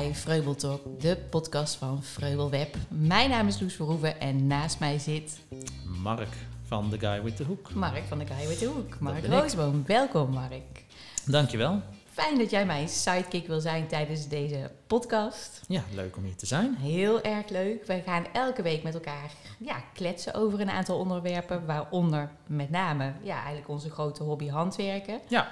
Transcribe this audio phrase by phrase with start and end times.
[0.00, 2.74] bij Vreubel Talk, de podcast van Vreubelweb.
[2.88, 5.40] Mijn naam is Loes Verhoeven en naast mij zit
[6.02, 6.28] Mark
[6.66, 7.74] van The Guy with the Hook.
[7.74, 8.98] Mark van de Guy with the Hoek.
[8.98, 9.26] Mark.
[9.26, 10.84] Roosboom, welkom Mark.
[11.24, 11.82] Dankjewel.
[12.12, 15.60] Fijn dat jij mijn sidekick wil zijn tijdens deze podcast.
[15.68, 16.76] Ja, leuk om hier te zijn.
[16.76, 17.86] Heel erg leuk.
[17.86, 23.12] Wij gaan elke week met elkaar ja, kletsen over een aantal onderwerpen, waaronder met name
[23.22, 25.20] ja, eigenlijk onze grote hobby handwerken.
[25.28, 25.48] Ja,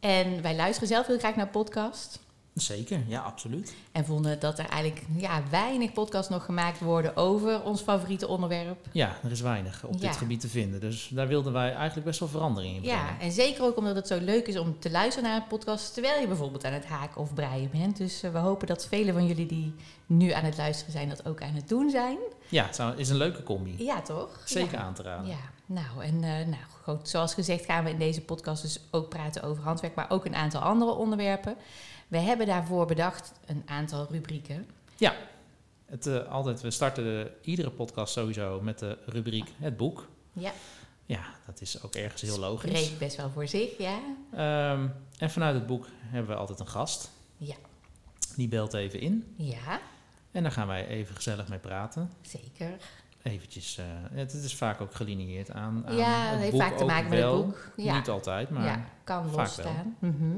[0.00, 2.26] En wij luisteren zelf heel graag naar podcast.
[2.66, 3.00] Zeker.
[3.06, 3.74] Ja, absoluut.
[3.92, 8.86] En vonden dat er eigenlijk ja, weinig podcasts nog gemaakt worden over ons favoriete onderwerp.
[8.92, 9.98] Ja, er is weinig op Ja.
[10.08, 10.80] dit gebied te vinden.
[10.80, 12.98] Dus daar wilden wij eigenlijk best wel verandering in brengen.
[12.98, 15.92] Ja, en zeker ook omdat het zo leuk is om te luisteren naar een podcast
[15.92, 17.96] terwijl je bijvoorbeeld aan het haken of breien bent.
[17.96, 19.74] Dus eh, we hopen dat velen van jullie die
[20.06, 22.18] nu aan het luisteren zijn, dat ook aan het doen zijn.
[22.48, 23.74] Ja, het is een leuke combi.
[23.84, 24.42] Ja, toch?
[24.44, 24.84] Zeker Ja.
[24.84, 25.26] aan te raden.
[25.26, 29.08] Ja, nou en eh, nou, goed, zoals gezegd gaan we in deze podcast dus ook
[29.08, 31.56] praten over handwerk, maar ook een aantal andere onderwerpen.
[32.08, 34.66] We hebben daarvoor bedacht een aantal rubrieken.
[35.86, 40.08] Het, eh, altijd, we starten de- iedere podcast sowieso met de rubriek Het Boek.
[40.32, 40.52] Ja,
[41.06, 42.70] Ja, dat is ook ergens heel logisch.
[42.78, 43.98] spreekt best wel voor zich, ja.
[44.32, 47.10] Ehm, en vanuit het boek hebben we altijd een gast.
[47.36, 47.54] Ja.
[48.36, 49.34] Die belt even in.
[49.36, 49.80] Ja,
[50.30, 52.10] En daar gaan wij even gezellig mee praten.
[52.20, 52.76] zeker.
[53.22, 56.76] Eventjes, eh, het, het is vaak ook gelineerd aan, aan Ja, het heeft boek vaak
[56.76, 57.44] te maken met het wel.
[57.44, 57.70] boek.
[57.76, 57.96] Ja.
[57.96, 58.64] Niet altijd, maar...
[58.64, 59.96] ja, kan vaak losstaan.
[59.98, 60.36] Mhm.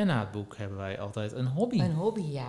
[0.00, 1.80] En na het boek hebben wij altijd een hobby.
[1.80, 2.46] Een hobby, ja.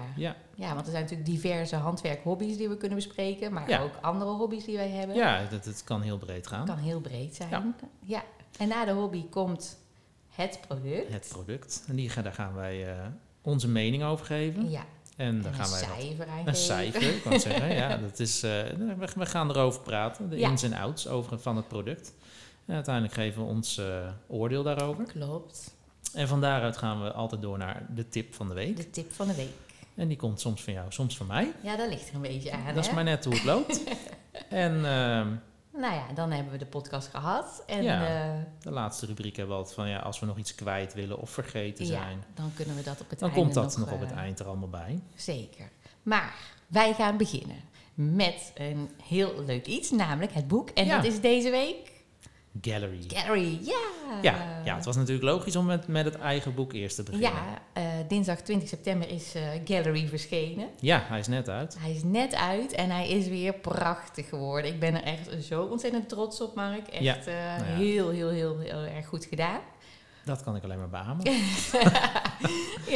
[0.56, 3.82] Ja, want er zijn natuurlijk diverse handwerkhobby's die we kunnen bespreken, maar Ja.
[3.82, 5.16] ook andere hobby's die wij hebben.
[5.16, 6.66] ja dat, het kan heel breed gaan.
[6.66, 7.50] kan heel breed zijn.
[7.50, 7.74] Ja.
[8.06, 8.24] Ja.
[8.58, 9.78] En na de hobby komt
[10.30, 11.12] het product.
[11.14, 11.84] Het product.
[11.88, 13.06] En die, daar gaan wij eh,
[13.42, 14.70] onze mening over geven.
[14.70, 14.84] Ja,
[15.18, 17.74] En dan gaan wij wat- cijfer aan een cijfer, ik kan zeggen.
[17.76, 20.50] Ja, dat is, eh, we, we gaan erover praten, de Ja.
[20.50, 22.14] ins en outs over, van het product.
[22.66, 23.86] En uiteindelijk geven we ons eh,
[24.28, 25.04] oordeel daarover.
[25.06, 25.80] Klopt.
[26.14, 28.78] En van daaruit gaan we altijd door naar de tip van de week.
[28.78, 29.50] De tip van de week.
[29.96, 31.52] En die komt soms van jou, soms van mij.
[31.62, 32.76] Ja, dat ligt er een beetje aan.
[32.76, 33.84] dat is maar net hoe het loopt.
[34.50, 35.28] en ehm,
[35.82, 37.64] Nou ja, dan hebben we de podcast gehad.
[37.68, 38.08] En Ja.
[38.24, 41.18] eh, de laatste rubriek hebben we altijd van ja, als we nog iets kwijt willen
[41.20, 42.24] of vergeten ja, zijn.
[42.36, 44.40] dan kunnen we dat op het Dan einde komt dat nog, op eh, het eind
[44.40, 45.00] er allemaal bij.
[45.16, 45.70] Zeker.
[46.04, 46.36] Maar
[46.68, 47.58] wij gaan beginnen
[47.94, 50.70] met een heel leuk iets, namelijk het boek.
[50.70, 50.96] En Ja.
[50.96, 51.92] dat is deze week
[52.62, 53.04] Gallery.
[53.08, 53.60] Gallery.
[53.62, 53.80] Ja.
[54.22, 57.30] Ja, ja, het was natuurlijk logisch om met, met het eigen boek eerst te beginnen.
[57.32, 60.68] Ja, eh, dinsdag 20 september is eh, Gallery verschenen.
[60.80, 61.76] Ja, hij is net uit.
[61.80, 64.74] Hij is net uit en hij is weer prachtig geworden.
[64.74, 66.88] Ik ben er echt zo ontzettend trots op, Mark.
[66.88, 67.16] Echt Ja.
[67.18, 67.76] eh, Nou ja.
[67.76, 69.60] heel, heel, heel, heel erg goed gedaan.
[70.26, 71.24] Dat kan ik alleen maar beamen.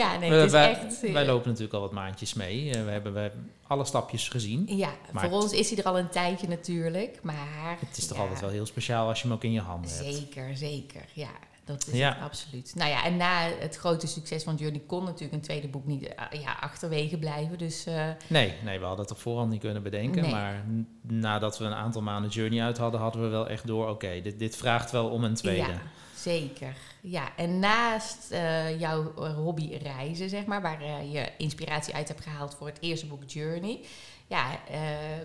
[0.01, 1.03] ja, nee, We- het is wij, echt...
[1.03, 2.71] eh, wij lopen natuurlijk al wat maandjes mee.
[2.71, 3.31] Eh, we, hebben, we
[3.67, 4.63] alle stapjes gezien.
[4.77, 7.77] Ja, voor ons is hij er al een tijdje natuurlijk, maar...
[7.87, 9.91] Het is toch ja, altijd wel heel speciaal als je hem ook in je handen
[9.91, 10.03] hebt.
[10.15, 11.05] Zeker, zeker.
[11.13, 11.29] Ja,
[11.65, 12.17] dat is Ja.
[12.21, 12.71] absoluut.
[12.75, 16.07] Nou ja, en na het grote succes van Journey kon natuurlijk een tweede boek niet
[16.07, 17.57] eh, ja, achterwege blijven.
[17.57, 20.21] Dus eh, Nee, nee, we hadden het op voorhand niet kunnen bedenken.
[20.21, 20.31] Nee.
[20.31, 20.65] Maar
[21.01, 23.89] nadat we een aantal maanden Journey uit hadden, hadden we wel echt door...
[23.89, 25.71] Oké, dit, dit vraagt wel om een tweede.
[25.71, 25.81] ja,
[26.15, 26.75] zeker.
[27.01, 32.55] Ja, en naast eh, jouw hobby reizen, zeg maar, waar je inspiratie uit hebt gehaald
[32.55, 33.79] voor het eerste boek Journey...
[34.27, 34.59] Ja,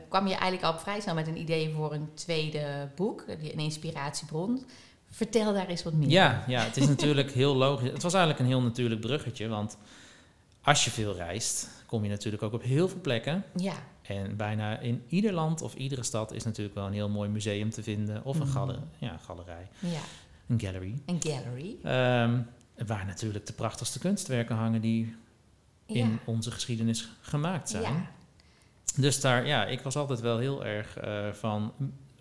[0.08, 3.58] kwam je eigenlijk al vrij snel met een idee voor een tweede boek, die- een
[3.58, 4.66] inspiratiebron.
[5.10, 7.90] Vertel daar eens wat meer Ja, ja, het is natuurlijk heel logisch.
[7.90, 9.76] Het was eigenlijk een heel natuurlijk bruggetje, want
[10.62, 13.44] als je veel reist, kom je natuurlijk ook op heel veel plekken.
[13.56, 17.28] Ja, En bijna in ieder land of iedere stad is natuurlijk wel een heel mooi
[17.28, 18.24] museum te vinden.
[18.24, 18.52] Of een Mhm.
[18.52, 20.00] galer, ja, galerij, ja,
[20.46, 20.94] een gallery.
[21.06, 21.76] een gallery.
[21.82, 22.38] Ehm,
[22.86, 25.14] waar natuurlijk de prachtigste kunstwerken hangen die
[25.86, 27.82] in onze geschiedenis gemaakt zijn.
[27.94, 28.10] Ja,
[28.96, 31.72] Dus daar, ja, ik was altijd wel heel erg eh, van,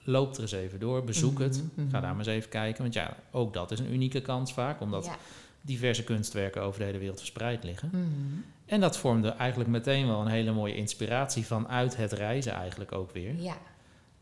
[0.09, 1.55] loop er eens even door, bezoek het.
[1.57, 1.89] Mhm, mhm.
[1.91, 2.81] Ga daar maar eens even kijken.
[2.81, 5.15] Want ja, ook dat is een unieke kans vaak, omdat ja.
[5.61, 7.89] diverse kunstwerken over de hele wereld verspreid liggen.
[7.91, 8.39] Mhm.
[8.65, 13.11] En dat vormde eigenlijk meteen wel een hele mooie inspiratie vanuit het reizen eigenlijk ook
[13.11, 13.35] weer.
[13.41, 13.57] Ja,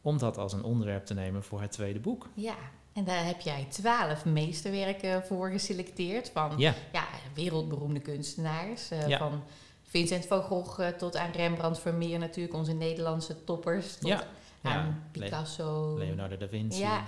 [0.02, 2.28] Om dat als een onderwerp te nemen voor het tweede boek.
[2.34, 2.56] ja.
[2.94, 8.90] En daar heb jij twaalf meesterwerken voor geselecteerd van Ja, ja, wereldberoemde kunstenaars.
[8.92, 9.18] eh, Ja.
[9.18, 9.44] Van
[9.84, 13.98] Vincent van Gogh eh, tot aan Rembrandt Vermeer natuurlijk, onze Nederlandse toppers.
[13.98, 14.24] Tot ja.
[14.70, 14.98] Ja.
[15.12, 15.96] Picasso.
[15.98, 16.80] Leonardo da Vinci.
[16.80, 17.04] Ja.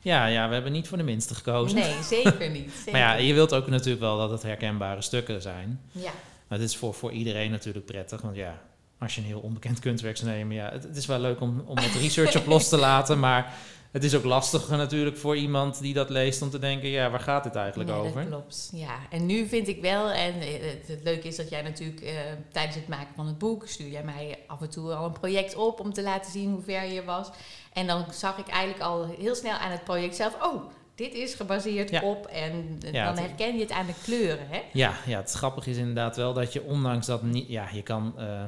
[0.00, 1.78] Ja, ja, we hebben niet voor de minste gekozen.
[1.78, 2.70] Nee, zeker niet.
[2.76, 2.92] Zeker.
[2.92, 5.80] Maar ja, je wilt ook natuurlijk wel dat het herkenbare stukken zijn.
[5.92, 6.10] ja,
[6.48, 8.20] Maar het is voor, voor iedereen natuurlijk prettig.
[8.20, 8.62] Want ja,
[8.98, 10.56] als je een heel onbekend kunstwerk zou nemen...
[10.56, 13.18] Ja, het, het is wel leuk om, om wat research op los te laten.
[13.18, 13.54] Maar
[13.96, 16.42] het is ook lastiger natuurlijk voor iemand die dat leest...
[16.42, 18.20] om te denken, ja, waar gaat dit eigenlijk Nee, over?
[18.20, 18.70] Dat klopt.
[18.72, 22.00] Ja, en nu vind ik wel, en eh, het, het leuke is dat jij natuurlijk
[22.00, 22.14] eh,
[22.52, 25.54] tijdens het maken van het boek stuur jij mij af en toe al een project
[25.54, 27.30] op om te laten zien hoe ver je was.
[27.72, 30.62] En dan zag ik eigenlijk al heel snel aan het project zelf, oh,
[30.94, 32.02] dit is gebaseerd Ja.
[32.02, 34.60] op en Ja, dan herken je het aan de kleuren, hè?
[34.72, 37.48] Ja, ja, het grappige is inderdaad wel dat je ondanks dat niet...
[37.48, 38.44] Ja, je kan eh,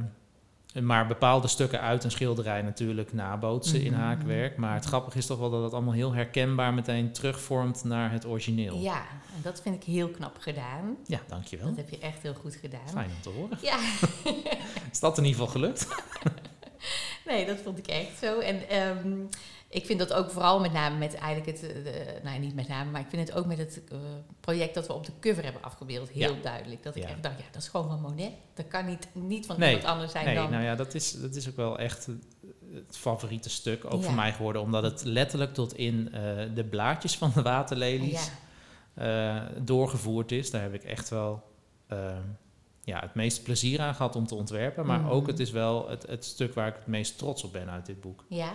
[0.83, 4.01] maar bepaalde stukken uit een schilderij natuurlijk nabootsen in Mhm.
[4.01, 4.57] haakwerk.
[4.57, 8.27] Maar het grappige is toch wel dat het allemaal heel herkenbaar meteen terugvormt naar het
[8.27, 8.79] origineel.
[8.79, 8.99] Ja,
[9.37, 10.97] en dat vind ik heel knap gedaan.
[11.07, 11.67] Ja, dankjewel.
[11.67, 12.89] Dat heb je echt heel goed gedaan.
[12.93, 13.59] Fijn om te horen.
[13.63, 13.79] Ja,
[14.93, 15.89] Is dat in ieder geval gelukt?
[17.29, 18.39] nee, dat vond ik echt zo.
[18.39, 19.17] En ehm,
[19.69, 22.69] ik vind dat ook vooral met name met eigenlijk het, eh, de, nou niet met
[22.69, 23.99] name, maar ik vind het ook met het eh,
[24.41, 26.83] project dat we op de cover hebben afgebeeld heel duidelijk.
[26.83, 27.09] Dat ik Ja.
[27.09, 28.33] echt dacht, ja, dat is gewoon van Monet.
[28.55, 30.51] Dat kan niet, niet van Nee, iemand anders zijn Nee, dan.
[30.51, 32.27] nou ja, dat is, dat is ook wel echt het-
[32.73, 34.07] het favoriete stuk, ook Ja.
[34.07, 34.63] voor mij geworden.
[34.63, 36.21] Omdat het letterlijk tot in eh,
[36.55, 38.31] de blaadjes van de waterlelies
[38.95, 40.51] eh, doorgevoerd is.
[40.51, 41.43] Daar heb ik echt wel
[41.87, 42.17] eh,
[42.85, 44.87] ja, het meeste plezier aan gehad om te ontwerpen.
[44.87, 45.09] Maar Mhm.
[45.11, 47.87] ook het is wel het, het stuk waar ik het meest trots op ben uit
[47.87, 48.25] dit boek.
[48.29, 48.53] ja,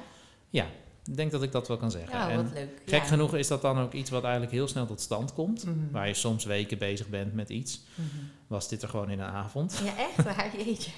[0.50, 0.66] Ja,
[1.06, 2.20] ik denk dat ik dat wel kan zeggen.
[2.20, 2.82] en leuk.
[2.86, 3.08] gek ja.
[3.08, 5.66] genoeg is dat dan ook iets wat eigenlijk heel snel tot stand komt.
[5.66, 5.92] Mhm.
[5.92, 7.82] Waar je soms weken bezig bent met iets.
[7.96, 8.08] Mhm.
[8.48, 9.82] Was dit er gewoon in een avond.
[9.84, 10.92] Ja, echt waar, jeetje.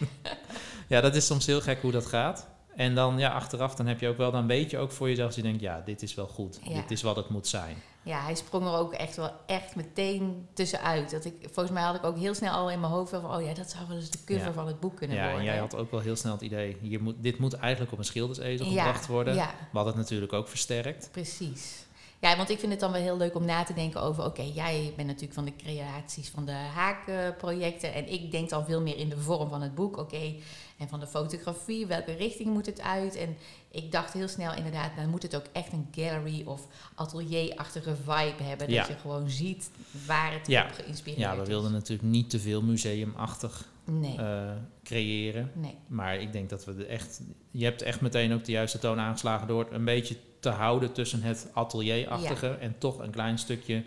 [0.88, 2.48] Ja, dat is soms heel gek hoe dat gaat.
[2.75, 5.36] En dan ja, achteraf, dan heb je ook wel, dan weet je ook voor jezelf,
[5.36, 6.60] je denkt, ja, dit is wel goed.
[6.63, 6.81] Ja.
[6.81, 7.75] Dit is wat het moet zijn.
[8.06, 11.12] Ja, hij sprong er ook echt wel echt meteen tussenuit.
[11.12, 13.42] Dat ik, volgens mij had ik ook heel snel al in mijn hoofd van, oh
[13.42, 14.54] ja, dat zou wel eens de cover Ja.
[14.54, 15.46] van het boek kunnen Ja, en worden.
[15.46, 18.06] jij had ook wel heel snel het idee, hier moet, dit moet eigenlijk op een
[18.06, 19.36] schildersezel Ja, gebracht worden.
[19.36, 21.10] Ja, Wat het natuurlijk ook versterkt.
[21.12, 21.85] precies.
[22.25, 24.25] Ja, want ik vind het dan wel heel leuk om na te denken over...
[24.25, 27.94] oké, jij bent natuurlijk van de creaties van de haakprojecten...
[27.94, 29.98] en ik denk dan veel meer in de vorm van het boek.
[29.98, 30.33] Oké,
[30.77, 33.16] en van de fotografie, welke richting moet het uit?
[33.16, 33.38] En
[33.72, 34.95] ik dacht heel snel inderdaad...
[34.95, 38.69] dan moet het ook echt een gallery of atelier-achtige vibe hebben...
[38.69, 38.80] Ja.
[38.80, 39.69] dat je gewoon ziet
[40.07, 40.63] waar het Ja.
[40.63, 41.48] op geïnspireerd Ja, we is.
[41.48, 44.51] wilden natuurlijk niet te veel museumachtig Nee, eh,
[44.83, 45.51] creëren.
[45.54, 45.75] nee.
[45.88, 47.22] Maar ik denk dat we er echt...
[47.51, 50.16] Je hebt echt meteen ook de juiste toon aangeslagen door een beetje
[50.46, 53.84] te houden tussen het atelierachtige en toch een klein stukje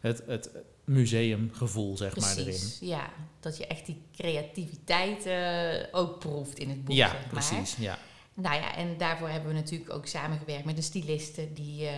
[0.00, 0.50] het, het
[0.84, 2.44] museumgevoel, zeg maar, erin.
[2.44, 3.10] Precies, ja.
[3.40, 7.28] Dat je echt die creativiteit eh, ook proeft in het boek, Ja, zeg maar.
[7.28, 7.76] precies.
[7.76, 7.98] Ja.
[8.34, 11.52] Nou ja, en daarvoor hebben we natuurlijk ook samengewerkt met een styliste...
[11.52, 11.94] die eh,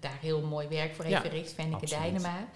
[0.00, 1.86] daar heel mooi werk voor heeft Ja, verricht, Fenneke.
[1.86, 2.48] Dijnema.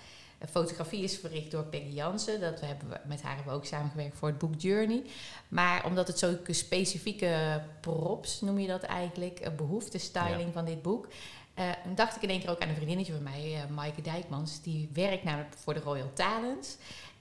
[0.46, 2.40] Fotografie is verricht door Peggy Jansen.
[2.40, 5.02] Dat hebben we, met haar hebben we ook samengewerkt voor het boek Journey.
[5.48, 9.38] Maar omdat het zulke specifieke props, noem je dat eigenlijk...
[9.40, 11.08] eh, behoeftestyling van dit boek...
[11.54, 14.62] eh, dacht ik in één keer ook aan een vriendinnetje van mij, eh Maaike Dijkmans.
[14.62, 16.76] Die werkt namelijk voor de Royal Talents.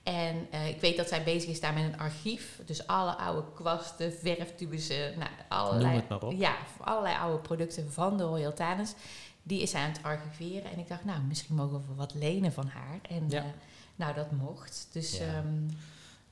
[0.08, 2.60] En eh, ik weet dat zij bezig is daar met een archief.
[2.66, 5.94] Dus alle oude kwasten, verftubussen, nou, allerlei.
[6.38, 8.94] Ja, allerlei oude producten van de Royal Talents.
[9.42, 10.70] Die is zij aan het archiveren.
[10.70, 12.98] En ik dacht, nou, misschien mogen we wat lenen van haar.
[13.08, 13.38] En Ja.
[13.42, 13.48] eh,
[13.96, 14.88] nou, dat mocht.
[14.92, 15.24] Dus Ja.
[15.24, 15.42] ja.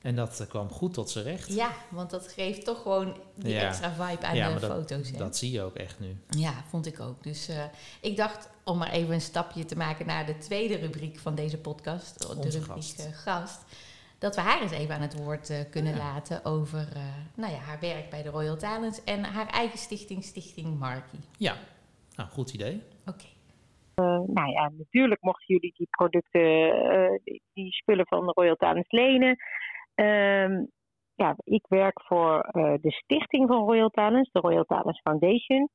[0.01, 1.53] En dat eh, kwam goed tot zijn recht.
[1.53, 3.67] ja, want dat geeft toch gewoon die Ja.
[3.67, 5.11] extra vibe aan Ja, de dat- foto's.
[5.11, 5.17] Hè?
[5.17, 6.15] Dat zie je ook echt nu.
[6.29, 7.23] Ja, vond ik ook.
[7.23, 7.63] Dus eh,
[8.01, 11.57] ik dacht om maar even een stapje te maken naar de tweede rubriek van deze
[11.57, 12.19] podcast.
[12.21, 12.99] De Onze rubriek gast.
[13.05, 13.65] eh, gast.
[14.19, 15.97] Dat we haar eens even aan het woord eh, kunnen Ja.
[15.97, 17.01] laten over eh,
[17.35, 21.19] nou ja, haar werk bij de Royal Talents en haar eigen stichting, Stichting Markie.
[21.37, 21.55] Ja,
[22.15, 22.81] nou, goed idee.
[23.05, 23.25] Oké.
[23.95, 28.55] Eh, nou ja, natuurlijk mochten jullie die producten, eh, die, die spullen van de Royal
[28.55, 29.37] Talents lenen.
[29.97, 30.65] Ehm,
[31.15, 35.69] ja, ik werk voor eh, de stichting van Royal Talents, de Royal Talents Foundation.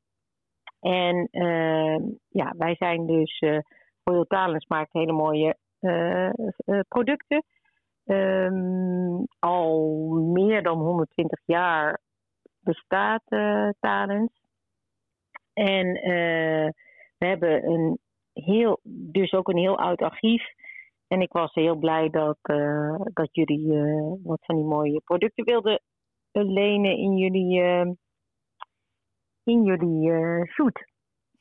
[0.81, 3.59] En ehm, ja, wij zijn dus, eh,
[4.05, 6.31] Royal Talents maakt hele mooie eh,
[6.89, 7.45] producten.
[8.05, 12.01] Ehm, al meer dan 120 jaar
[12.61, 13.23] bestaat
[13.81, 14.41] Talents.
[15.53, 15.93] En
[17.19, 17.99] we hebben een
[18.33, 20.43] heel, dus ook een heel oud archief.
[21.13, 25.45] En ik was heel blij dat, eh, dat jullie eh, wat van die mooie producten
[25.45, 25.81] wilden
[26.31, 27.61] eh, lenen in jullie,
[29.43, 30.85] in jullie shoot.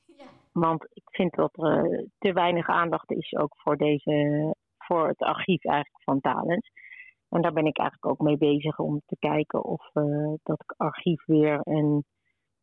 [0.06, 0.26] Ja.
[0.52, 5.66] Want ik vind dat er te weinig aandacht is ook voor, deze, voor het archief
[5.66, 6.70] eigenlijk van Talents.
[7.30, 9.92] En daar ben ik eigenlijk ook mee bezig om te kijken of
[10.44, 12.04] dat archief weer een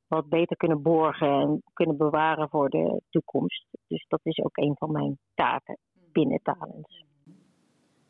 [0.07, 3.67] wat beter kunnen borgen en kunnen bewaren voor de toekomst.
[3.87, 5.79] Dus dat is ook een van mijn taken
[6.19, 7.05] binnen Talents.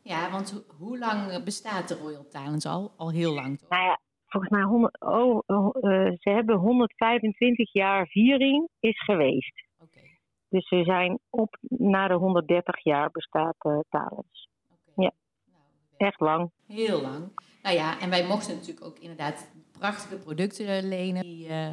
[0.03, 2.93] Ja, want ho- hoe lang bestaat de Royal Talents al?
[2.97, 3.69] Al heel lang toch?
[3.69, 9.65] Nou ja, volgens mij, 100, oh, oh, eh, ze hebben 125 jaar viering is geweest.
[9.79, 10.01] Oké.
[10.49, 14.49] Dus ze zijn op naar de 130 jaar bestaat eh, Talents.
[14.71, 15.03] oké.
[15.03, 15.13] Ja.
[15.53, 15.63] Nou,
[15.97, 16.51] Echt lang.
[16.67, 17.33] Heel lang.
[17.63, 21.23] Nou ja, en wij mochten natuurlijk ook inderdaad prachtige producten lenen.
[21.23, 21.73] Die eh,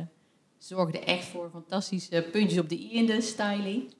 [0.57, 3.93] zorgden echt voor fantastische puntjes op de i in de styling.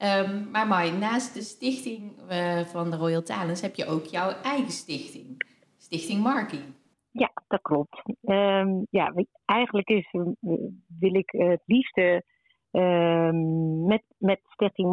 [0.00, 4.30] Ehm, maar Mai, naast de stichting eh, van de Royal Talents heb je ook jouw
[4.42, 5.42] eigen stichting.
[5.78, 6.62] Stichting Markie.
[7.10, 8.02] Ja, dat klopt.
[8.22, 9.14] Ehm, ja,
[9.44, 10.22] eigenlijk is, eh,
[10.98, 12.24] wil ik het liefste
[12.70, 14.90] Ehm, met, met Stichting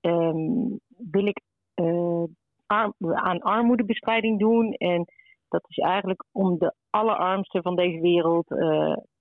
[0.00, 0.76] ehm,
[1.10, 1.40] wil ik
[1.74, 2.24] eh,
[2.66, 4.72] aan armoedebestrijding doen.
[4.72, 5.04] En
[5.48, 8.46] dat is eigenlijk om de allerarmsten van deze wereld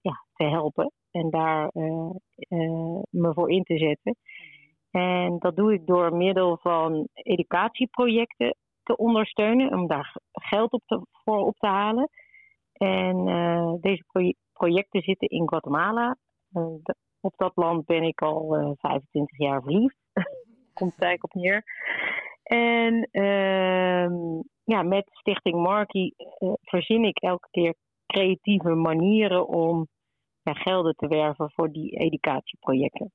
[0.02, 0.92] ja, te helpen.
[1.12, 1.70] En daar
[3.10, 4.16] me voor in te zetten.
[4.96, 9.74] En dat doe ik door middel van educatieprojecten te ondersteunen.
[9.74, 12.10] Om daar geld op te, voor op te halen.
[12.74, 16.18] En eh, deze proje- projecten zitten in Guatemala.
[16.52, 16.64] Eh,
[17.20, 19.98] op dat land ben ik al eh, 25 jaar verliefd.
[20.74, 21.64] Komt eigenlijk op neer.
[22.44, 27.76] En ehm, ja, met Stichting Markie eh, verzin ik elke keer
[28.06, 29.88] creatieve manieren om
[30.42, 33.12] ja, gelden te werven voor die educatieprojecten.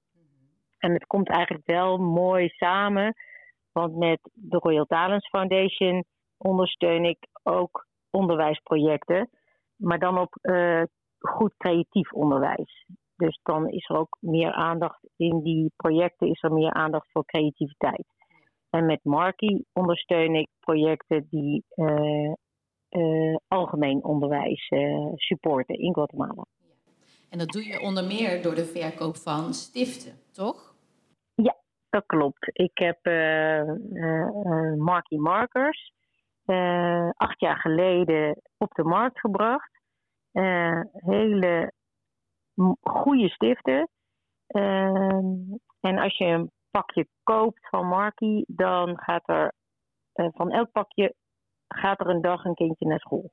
[0.81, 3.15] En het komt eigenlijk wel mooi samen,
[3.73, 6.05] want met de Royal Talents Foundation
[6.37, 9.31] ondersteun ik ook onderwijsprojecten,
[9.77, 10.83] maar dan op eh,
[11.19, 12.87] goed creatief onderwijs.
[13.17, 17.25] Dus dan is er ook meer aandacht in die projecten, is er meer aandacht voor
[17.25, 18.07] creativiteit.
[18.71, 22.33] En met Markie ondersteun ik projecten die eh,
[22.89, 24.69] eh, algemeen onderwijs
[25.15, 26.47] supporten in Guatemala.
[27.31, 30.70] En dat doe je onder meer door de verkoop van stiften, toch?
[31.91, 32.51] Dat klopt.
[32.53, 35.93] Ik heb eh eh, eh, Marky Markers
[37.17, 39.71] acht jaar geleden op de markt gebracht.
[40.93, 41.73] Hele
[42.81, 43.89] goede stiften.
[44.47, 45.25] Ehm,
[45.81, 49.53] en als je een pakje koopt van Marky, dan gaat er
[50.13, 51.15] van elk pakje
[51.69, 53.31] gaat er een dag een kindje naar school.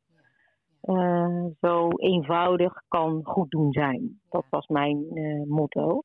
[1.62, 4.22] Zo eenvoudig kan goed doen zijn.
[4.30, 5.08] Dat was mijn
[5.48, 6.02] motto.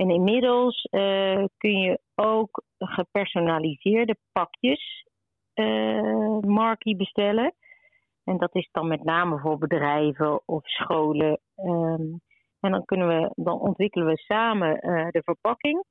[0.00, 5.04] En inmiddels eh, kun je ook gepersonaliseerde pakjes
[5.54, 7.54] eh Markie bestellen.
[8.24, 11.40] En dat is dan met name voor bedrijven of scholen.
[11.54, 12.02] Ehm,
[12.60, 15.84] en dan, kunnen we, dan ontwikkelen we samen eh, de verpakking.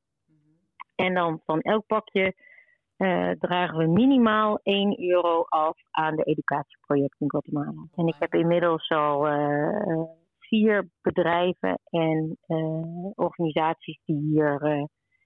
[0.96, 2.34] En dan van elk pakje
[3.39, 7.88] dragen we minimaal 1 euro af aan de educatieproject in Guatemala.
[7.96, 9.28] En ik heb inmiddels al
[10.50, 14.84] vier bedrijven en eh, organisaties die, hier, eh,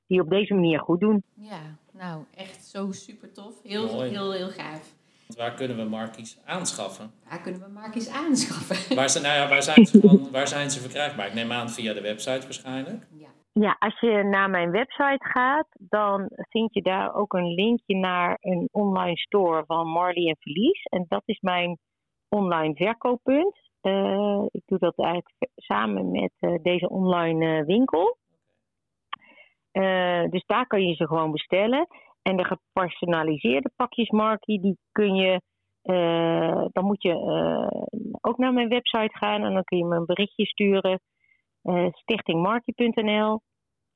[0.07, 1.23] die op deze manier goed doen.
[1.35, 3.63] Ja, nou echt zo super tof.
[3.63, 4.09] Heel, Mooi.
[4.09, 5.01] heel, heel gaaf.
[5.37, 7.11] Waar kunnen we markies aanschaffen?
[7.29, 8.95] Waar kunnen we Markies aanschaffen?
[8.97, 11.27] Waar, zijn, nou ja, waar, zijn ze van, waar zijn ze verkrijgbaar?
[11.27, 13.07] Ik neem aan via de website waarschijnlijk.
[13.11, 13.27] Ja.
[13.51, 18.37] Ja, als je naar mijn website gaat, dan vind je daar ook een linkje naar
[18.41, 20.83] een online store van Marley en Verlies.
[20.83, 21.77] En dat is mijn
[22.29, 23.57] online verkooppunt.
[23.83, 28.17] Eh, ik doe dat eigenlijk samen met eh, deze online eh, winkel.
[30.29, 31.87] Dus daar kan je ze gewoon bestellen.
[32.21, 35.41] En de gepersonaliseerde pakjes Markie, die kun je,
[36.71, 37.13] dan moet je
[38.21, 40.99] ook naar mijn website gaan en dan kun je me een berichtje sturen.
[41.91, 43.41] stichtingmarkie.nl.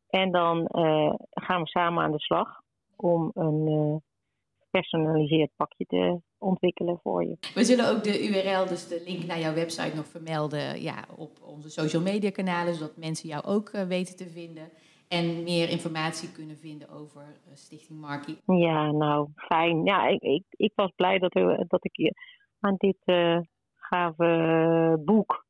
[0.09, 0.67] En dan
[1.29, 2.61] gaan we samen aan de slag
[2.95, 4.01] om een
[4.77, 7.37] gepersonaliseerd pakje te ontwikkelen voor je.
[7.53, 11.31] We zullen ook de URL, dus de link naar jouw website, nog vermelden ja, op
[11.41, 14.69] onze social media kanalen, zodat mensen jou ook eh, weten te vinden.
[15.07, 18.37] En meer informatie kunnen vinden over eh, Stichting Markie.
[18.45, 19.83] Ja, nou, fijn.
[19.83, 21.33] Ja, ik, ik, ik was blij dat,
[21.67, 22.13] dat ik hier
[22.59, 23.39] aan dit eh,
[23.75, 25.45] gave boek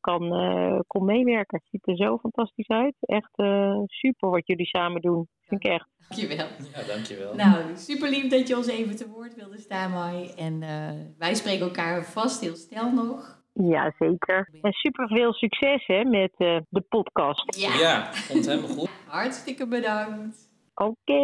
[0.00, 1.58] kan, eh, kon meewerken.
[1.58, 2.94] Het ziet er zo fantastisch uit.
[3.00, 5.28] Echt eh, super wat jullie samen doen.
[5.40, 5.88] Vind ik echt.
[6.08, 6.46] Dankjewel.
[6.74, 7.34] Ja, dankjewel.
[7.34, 10.30] Nou, super lief dat je ons even te woord wilde staan, Mai.
[10.36, 13.40] En eh, wij spreken elkaar vast heel snel nog.
[13.52, 14.48] Ja, zeker.
[14.62, 17.56] En super veel succes hè, met eh, de podcast.
[17.56, 18.90] Ja, Ja, komt helemaal goed.
[19.06, 20.50] hartstikke bedankt.
[20.74, 21.22] Oké,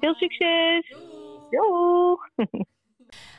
[0.00, 0.96] veel succes.
[1.50, 2.28] Doeg.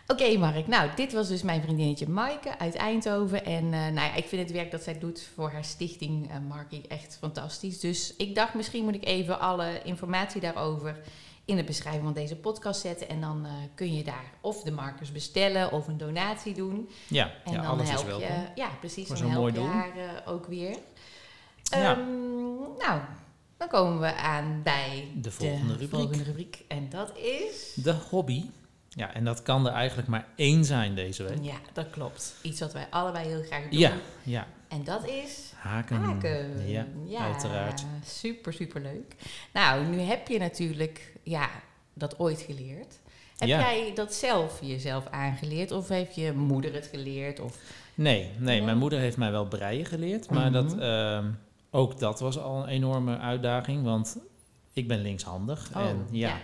[0.07, 0.67] Oké, Mark.
[0.67, 3.45] Nou, dit was dus mijn vriendinnetje Maaike uit Eindhoven.
[3.45, 6.35] En eh, nou ja, ik vind het werk dat zij doet voor haar stichting uh,
[6.47, 7.79] Markie echt fantastisch.
[7.79, 10.99] Dus ik dacht, misschien moet ik even alle informatie daarover
[11.45, 13.09] in de beschrijving van deze podcast zetten.
[13.09, 16.89] En dan uh, kun je daar of de markers bestellen of een donatie doen.
[17.07, 18.27] Ja, En ja dan alles help is welkom.
[18.27, 19.07] je, ja, precies.
[19.07, 20.77] Dan help je haar uh, ook weer.
[21.63, 21.97] Ja.
[21.97, 23.01] Um, nou,
[23.57, 25.89] dan komen we aan bij De volgende rubriek.
[25.89, 26.63] volgende rubriek.
[26.67, 27.73] En dat is...
[27.75, 28.43] De hobby.
[28.97, 31.37] Ja, en dat kan er eigenlijk maar één zijn deze week.
[31.41, 32.35] Ja, dat klopt.
[32.41, 33.79] Iets wat wij allebei heel graag doen.
[33.79, 33.91] Ja,
[34.23, 34.47] ja.
[34.67, 35.97] En dat is Haken.
[35.97, 36.69] haken.
[37.05, 37.85] Ja, uiteraard.
[38.05, 39.15] Super, super leuk.
[39.53, 41.49] Nou, nu heb je natuurlijk ja,
[41.93, 42.99] dat ooit geleerd.
[43.37, 43.59] Heb Ja.
[43.59, 45.71] jij dat zelf jezelf aangeleerd?
[45.71, 47.39] Of heeft je moeder het geleerd?
[47.39, 47.57] Of...
[47.95, 50.29] Nee, nee, mijn moeder heeft mij wel breien geleerd.
[50.29, 50.53] Maar Mhm.
[50.53, 51.25] dat, ehm,
[51.71, 53.83] ook dat was al een enorme uitdaging.
[53.83, 54.17] Want
[54.73, 55.69] ik ben linkshandig.
[55.75, 56.37] Oh, en ja.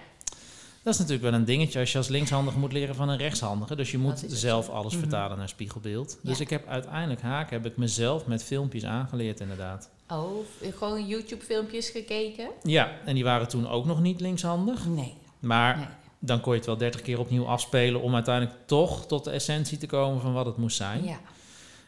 [0.84, 3.76] Dat is natuurlijk wel een dingetje als je als linkshandige moet leren van een rechtshandige.
[3.76, 4.72] Dus je moet zelf zo.
[4.72, 5.02] alles Mhm.
[5.02, 6.20] vertalen naar spiegelbeeld.
[6.22, 9.90] Dus ik heb uiteindelijk haken heb ik mezelf met filmpjes aangeleerd inderdaad.
[10.08, 10.46] Oh,
[10.78, 12.50] gewoon YouTube-filmpjes gekeken?
[12.64, 14.86] Ja, en die waren toen ook nog niet linkshandig.
[14.88, 15.14] Nee.
[15.40, 15.86] Maar nee.
[16.20, 19.78] dan kon je het wel 30 keer opnieuw afspelen om uiteindelijk toch tot de essentie
[19.78, 21.04] te komen van wat het moest zijn.
[21.04, 21.20] Ja.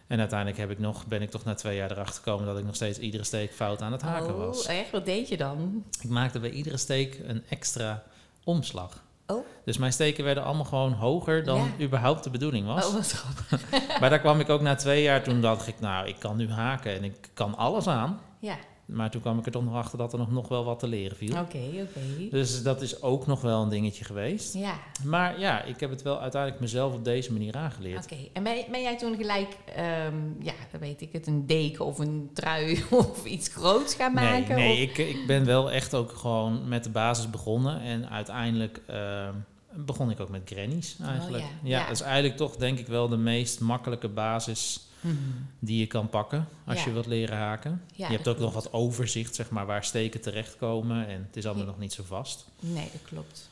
[0.07, 2.65] En uiteindelijk heb ik nog, ben ik toch na twee jaar erachter gekomen dat ik
[2.65, 4.65] nog steeds iedere steek fout aan het haken oh, was.
[4.65, 4.91] echt?
[4.91, 5.83] Wat deed je dan?
[6.01, 8.03] Ik maakte bij iedere steek een extra
[8.45, 9.03] omslag.
[9.27, 9.45] Oh.
[9.65, 11.85] Dus mijn steken werden allemaal gewoon hoger dan Ja.
[11.85, 12.87] überhaupt de bedoeling was.
[12.87, 13.69] Oh, wat grappig.
[13.99, 16.51] Maar daar kwam ik ook na twee jaar, toen dacht ik, nou, ik kan nu
[16.51, 18.19] haken en ik kan alles aan.
[18.39, 18.55] Ja,
[18.86, 20.88] Maar toen kwam ik er toch nog achter dat er nog, nog wel wat te
[20.88, 21.39] leren viel.
[21.39, 22.30] oké, oké.
[22.30, 24.54] Dus dat is ook nog wel een dingetje geweest.
[24.54, 24.74] Ja,
[25.04, 28.04] Maar ja, ik heb het wel uiteindelijk mezelf op deze manier aangeleerd.
[28.04, 28.15] oké.
[28.34, 32.30] En ben, ben jij toen gelijk, ehm, ja, weet ik het, een deken of een
[32.34, 34.56] trui of iets groots gaan Nee, maken?
[34.56, 37.82] nee of- ik, ik ben wel echt ook gewoon met de basis begonnen.
[37.82, 39.34] En uiteindelijk ehm,
[39.74, 41.44] begon ik ook met grannies eigenlijk.
[41.44, 41.50] ja.
[41.63, 41.84] ja, Ja.
[41.88, 45.15] dat is eigenlijk toch denk ik wel de meest makkelijke basis Mhm.
[45.59, 46.85] die je kan pakken als Ja.
[46.85, 47.81] je wilt leren haken.
[47.93, 51.07] Ja, je hebt ook nog wat overzicht, zeg maar, waar steken terechtkomen.
[51.07, 52.45] En het is allemaal nog niet zo vast.
[52.59, 53.50] Nee, dat klopt.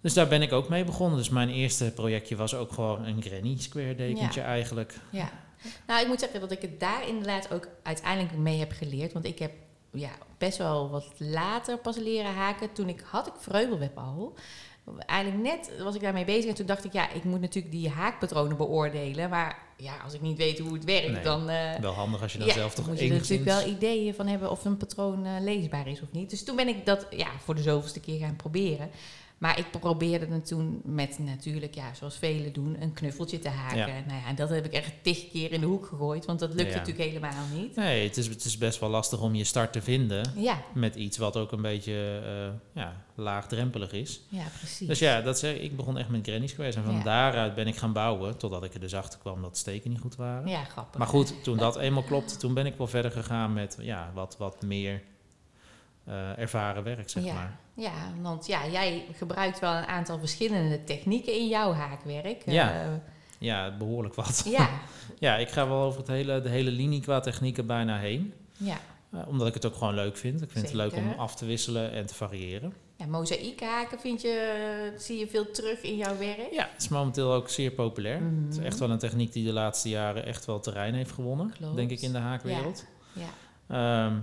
[0.00, 1.18] Dus daar ben ik ook mee begonnen.
[1.18, 4.94] Dus mijn eerste projectje was ook gewoon een granny square dekentje eigenlijk.
[5.10, 5.30] Ja.
[5.86, 9.12] Nou, ik moet zeggen dat ik het daar inderdaad ook uiteindelijk mee heb geleerd.
[9.12, 9.52] Want ik heb
[9.92, 12.72] ja, best wel wat later pas leren haken.
[12.72, 14.34] Toen ik had ik vreubelweb al.
[14.98, 17.88] Eigenlijk net was ik daarmee bezig en toen dacht ik, ja, ik moet natuurlijk die
[17.88, 19.30] haakpatronen beoordelen.
[19.30, 21.22] Maar ja, als ik niet weet hoe het werkt, Nee.
[21.22, 21.48] dan...
[21.48, 24.14] eh, Wel handig als je dan ja, zelf toch moet je er natuurlijk wel ideeën
[24.14, 26.30] van hebben of een patroon eh, leesbaar is of niet.
[26.30, 28.90] Dus toen ben ik dat ja, voor de zoveelste keer gaan proberen.
[29.38, 33.78] Maar ik probeerde het toen met natuurlijk, ja, zoals velen doen, een knuffeltje te haken.
[33.78, 33.86] Ja.
[33.86, 36.54] Nou ja, en dat heb ik echt tig keer in de hoek gegooid, want dat
[36.54, 36.78] lukt Ja.
[36.78, 37.76] natuurlijk helemaal niet.
[37.76, 40.94] Nee, het is, het is best wel lastig om je start te vinden Ja, met
[40.94, 44.20] iets wat ook een beetje eh, ja, laagdrempelig is.
[44.28, 44.86] ja, precies.
[44.88, 46.74] Dus ja, dat zeg, ik begon echt met granny squares.
[46.76, 49.58] En van daaruit ben ik gaan bouwen, totdat ik er dus achter kwam dat de
[49.58, 50.48] steken niet goed waren.
[50.48, 50.98] Ja, grappig.
[50.98, 54.36] Maar goed, toen dat eenmaal klopte, toen ben ik wel verder gegaan met ja, wat,
[54.38, 55.02] wat meer
[56.08, 57.34] eh, ervaren werk, zeg Ja.
[57.34, 57.56] maar.
[57.74, 57.92] Ja,
[58.22, 62.42] want ja, jij gebruikt wel een aantal verschillende technieken in jouw haakwerk.
[62.46, 62.72] Ja.
[62.82, 62.88] Eh,
[63.38, 64.42] Ja, behoorlijk wat.
[64.46, 64.68] ja,
[65.18, 68.32] Ja, ik ga wel over het hele, de hele linie qua technieken bijna heen.
[68.56, 68.76] ja.
[69.12, 70.42] Eh, omdat ik het ook gewoon leuk vind.
[70.42, 72.72] Ik vind het leuk om af te wisselen en te variëren.
[72.96, 76.48] ja mozaïekhaken vind je, zie je veel terug in jouw werk?
[76.52, 78.20] Ja, het is momenteel ook zeer populair.
[78.22, 78.44] Mhm.
[78.44, 81.52] Het is echt wel een techniek die de laatste jaren echt wel terrein heeft gewonnen.
[81.58, 81.76] Klopt.
[81.76, 82.84] Denk ik in de haakwereld.
[83.12, 84.06] Ja.
[84.06, 84.16] Ehm,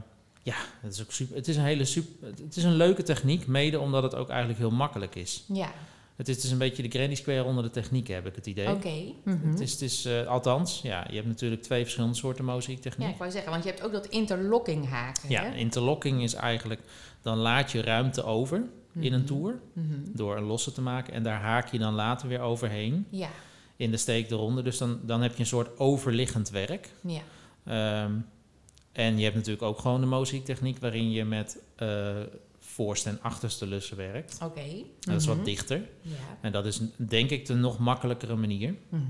[0.45, 1.35] ja, het is ook super.
[1.35, 2.27] Het is een hele super.
[2.27, 5.43] Het is een leuke techniek, mede omdat het ook eigenlijk heel makkelijk is.
[5.47, 5.71] Ja,
[6.15, 8.67] Het is dus een beetje de granny square onder de technieken, heb ik het idee.
[8.69, 8.93] oké.
[9.23, 9.49] Mhm.
[9.49, 13.09] Het is, het is eh, althans, ja, je hebt natuurlijk twee verschillende soorten Ja, mozaiktechniek.
[13.09, 15.29] ik wou zeggen, want je hebt ook dat interlocking haken.
[15.29, 15.55] Ja, hè?
[15.55, 16.81] interlocking is eigenlijk,
[17.21, 18.63] dan laat je ruimte over
[18.99, 19.27] in een Mhm.
[19.27, 19.85] toer Mhm.
[20.13, 23.29] door een losse te maken en daar haak je dan later weer overheen Ja,
[23.75, 24.63] in de steek eronder.
[24.63, 26.89] Dus dan, dan heb je een soort overliggend werk.
[27.01, 27.21] ja.
[27.65, 28.11] Ehm,
[28.95, 32.15] en je hebt natuurlijk ook gewoon de mozaiktechniek waarin je met eh,
[32.59, 34.37] voorste en achterste lussen werkt.
[34.43, 34.61] oké.
[34.99, 35.35] Dat is Mhm.
[35.35, 35.77] wat dichter.
[36.01, 36.15] Ja.
[36.41, 38.75] En dat is denk ik de nog makkelijkere manier.
[38.89, 39.01] Mhm.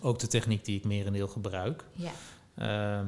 [0.00, 1.84] Ook de techniek die ik merendeel gebruik.
[1.92, 2.10] Ja,
[2.54, 3.06] Ehm,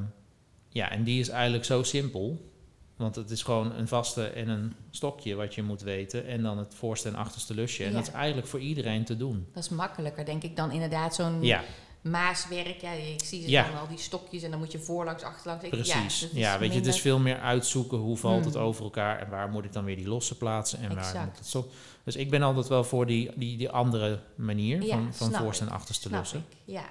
[0.69, 2.51] ja, en die is eigenlijk zo simpel.
[2.95, 6.25] Want het is gewoon een vaste en een stokje wat je moet weten.
[6.27, 7.83] En dan het voorste en achterste lusje.
[7.83, 7.95] En Ja.
[7.97, 9.47] dat is eigenlijk voor iedereen te doen.
[9.53, 11.63] dat is makkelijker, denk ik, dan inderdaad zo'n Ja,
[12.01, 12.81] maaswerk.
[12.81, 13.63] Ja, ik zie ze Ja.
[13.71, 15.67] dan al die stokjes en dan moet je voorlangs, achterlangs.
[15.69, 16.27] Precies.
[16.31, 18.63] Ja, weet je, het is minder- veel meer uitzoeken hoe valt het Hmm.
[18.63, 19.19] over elkaar.
[19.19, 20.79] En waar moet ik dan weer die losse plaatsen.
[20.79, 21.67] En waar moet het zo.
[22.03, 25.65] Dus ik ben altijd wel voor die, die, die andere manier Ja, van, van voorste
[25.65, 26.83] en achterste Snap ik, ja.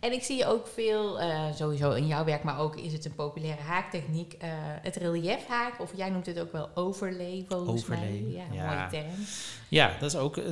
[0.00, 3.14] En ik zie ook veel, eh, sowieso in jouw werk, maar ook is het een
[3.14, 4.48] populaire haaktechniek, eh,
[4.82, 8.46] het relief haak, of jij noemt het ook wel overlay volgens Overlay, mij.
[8.52, 8.66] Ja.
[8.74, 9.24] mooie term.
[9.68, 10.44] Ja, dat is ook eh,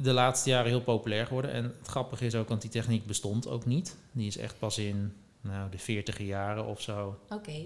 [0.00, 1.52] de laatste jaren heel populair geworden.
[1.52, 3.96] En het grappige is ook, want die techniek bestond ook niet.
[4.12, 7.18] Die is echt pas in nou, de 40 jaren of zo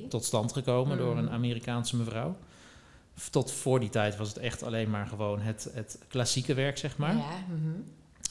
[0.09, 1.31] tot stand gekomen door een Mm.
[1.33, 2.37] Amerikaanse mevrouw.
[3.31, 6.97] Tot voor die tijd was het echt alleen maar gewoon het, het klassieke werk, zeg
[6.97, 7.17] maar.
[7.17, 7.81] Ja, mhm.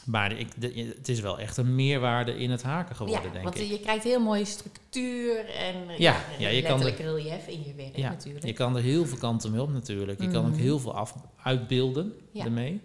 [0.05, 3.43] Maar ik, de- het is wel echt een meerwaarde in het haken geworden, ja denk
[3.43, 3.69] want ik.
[3.69, 7.97] je krijgt heel mooie structuur en Ja, ja, je kan letterlijk relief in je werk
[7.97, 8.45] natuurlijk.
[8.45, 10.21] Je kan er heel veel kanten mee op natuurlijk.
[10.21, 10.59] Je kan ook Mhm.
[10.61, 12.81] heel veel af, uitbeelden ermee.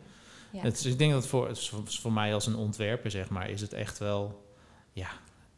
[0.57, 0.63] Ja.
[0.63, 3.73] Het, is- ik denk dat voor, voor, mij als een ontwerper, zeg maar, is het
[3.73, 4.45] echt wel
[4.93, 5.09] ja,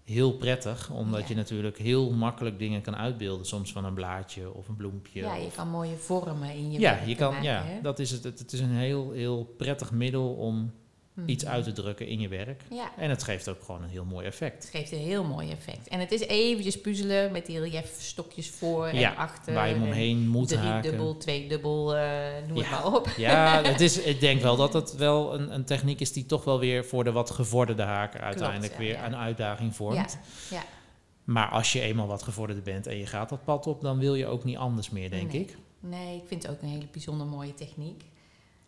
[0.05, 0.91] heel prettig.
[0.91, 1.27] Omdat Ja.
[1.29, 3.47] je natuurlijk heel makkelijk dingen kan uitbeelden.
[3.47, 5.21] Soms van een blaadje of een bloempje.
[5.21, 7.81] ja, je of- kan mooie vormen in je ja, je kan, maken, ja hè?
[7.81, 8.25] dat is het.
[8.25, 10.73] Het het is een heel, heel prettig middel om
[11.19, 11.29] Mhm.
[11.29, 12.63] iets uit te drukken in je werk.
[12.71, 14.63] Ja, En het geeft ook gewoon een heel mooi effect.
[14.63, 15.89] het geeft een heel mooi effect.
[15.89, 19.55] En het is eventjes puzzelen met die reliefstokjes voor Ja, en achter.
[19.55, 20.91] Waar je hem en omheen moet Drie haken.
[20.91, 22.03] dubbel, twee dubbel, eh,
[22.49, 22.63] noem Ja.
[22.63, 23.09] het maar op.
[23.17, 26.45] Ja, het is, ik denk wel dat het wel een, een techniek is die toch
[26.45, 30.19] wel weer voor de wat gevorderde haker uiteindelijk weer een uitdaging vormt.
[30.51, 30.63] Ja, ja.
[31.25, 34.15] Maar als je eenmaal wat gevorderder bent en je gaat dat pad op, dan wil
[34.15, 35.41] je ook niet anders meer, denk Nee.
[35.41, 35.57] ik.
[35.81, 38.03] Nee, ik vind het ook een hele bijzonder mooie techniek.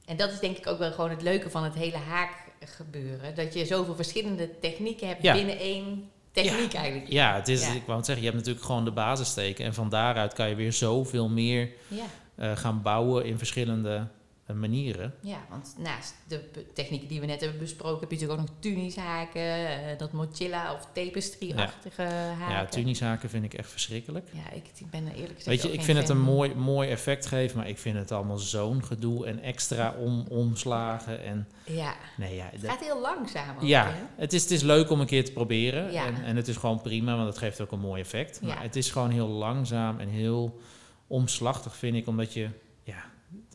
[0.06, 3.34] En dat is denk ik ook wel gewoon het leuke van het hele haakgebeuren.
[3.34, 5.32] Dat je zoveel verschillende technieken hebt Ja.
[5.34, 7.08] binnen één techniek eigenlijk.
[7.12, 7.72] Ja, het is, Ja.
[7.72, 9.64] ik wou het zeggen, je hebt natuurlijk gewoon de basissteken.
[9.64, 14.06] En van daaruit kan je weer zoveel meer Ja, eh, gaan bouwen in verschillende
[14.54, 15.14] manieren.
[15.22, 18.56] ja, want naast de technieken die we net hebben besproken, heb je natuurlijk ook nog
[18.60, 22.54] tunis haken, eh, dat mochilla of tapestry-achtige haken.
[22.54, 24.28] Ja, tunishaken vind ik echt verschrikkelijk.
[24.32, 26.88] Ja, ik, ik ben er eerlijk gezegd Weet je, ik vind het een mooi, mooi
[26.88, 31.24] effect geven, maar ik vind het allemaal zo'n gedoe en extra om, omslagen.
[31.24, 34.90] En Ja, nee, ja, het gaat heel langzaam ook, ja het, is, het is leuk
[34.90, 35.92] om een keer te proberen.
[35.92, 36.06] Ja.
[36.06, 38.38] En, en het is gewoon prima, want het geeft ook een mooi effect.
[38.42, 38.46] Ja.
[38.46, 40.60] Maar het is gewoon heel langzaam en heel
[41.06, 42.48] omslachtig, vind ik, omdat je
[42.82, 43.04] ja,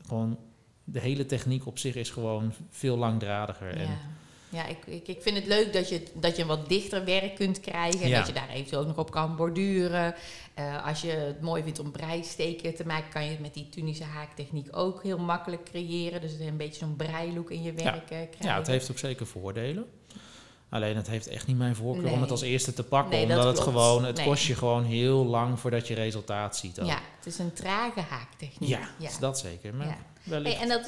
[0.08, 0.38] gewoon
[0.86, 3.78] de hele techniek op zich is gewoon veel langdradiger.
[3.78, 3.98] En, Ja,
[4.50, 7.36] ja ik, ik, ik vind het leuk dat je, dat je een wat dichter werk
[7.36, 8.02] kunt krijgen.
[8.02, 8.18] En Ja.
[8.18, 10.16] dat je daar eventueel ook nog op kan borduren.
[10.54, 13.70] Eh, als je het mooi vindt om breisteken te maken, kan je het met die
[13.70, 16.22] Tunische haaktechniek ook heel makkelijk creëren.
[16.22, 18.36] Dus een beetje zo'n breilook in je werk eh, krijgen.
[18.40, 19.86] Ja, het heeft ook zeker voordelen.
[20.70, 23.12] Alleen het heeft echt niet mijn voorkeur om het als eerste te pakken.
[23.12, 23.70] Nee, omdat het klopt.
[23.70, 24.26] gewoon, het Nee.
[24.26, 26.80] kost je gewoon heel lang voordat je resultaat ziet.
[26.80, 26.88] ook.
[26.88, 28.70] Ja, het is een trage haaktechniek.
[28.70, 29.74] ja, is dat zeker.
[29.76, 29.96] Maar Ja.
[30.30, 30.86] Hey, en dat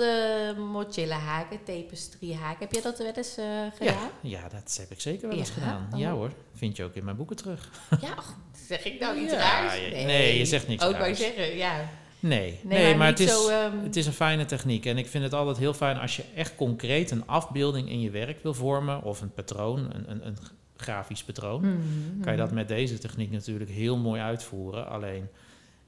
[0.58, 3.46] mochilla haken, tapestry haken, heb je dat wel eens eh,
[3.78, 4.10] gedaan?
[4.22, 5.54] ja, dat heb ik zeker wel eens Ja?
[5.54, 5.90] gedaan.
[5.94, 6.00] Oh.
[6.00, 7.70] Ja hoor, vind je ook in mijn boeken terug.
[8.02, 8.36] Ja, och,
[8.68, 9.74] zeg ik nou iets raars?
[9.92, 11.90] nee, je zegt niks Ook wou zeggen, ja.
[12.20, 13.50] Nee, Nee, nee, maar, het, is, zo...
[13.50, 14.86] ehm, het is een fijne techniek.
[14.86, 18.10] En ik vind het altijd heel fijn als je echt concreet een afbeelding in je
[18.10, 19.04] werk wil vormen.
[19.04, 20.38] Of een patroon, een, een, een
[20.76, 21.62] grafisch patroon.
[21.62, 22.56] mhm, kan je dat mhm.
[22.56, 24.88] met deze techniek natuurlijk heel mooi uitvoeren.
[24.88, 25.28] Alleen,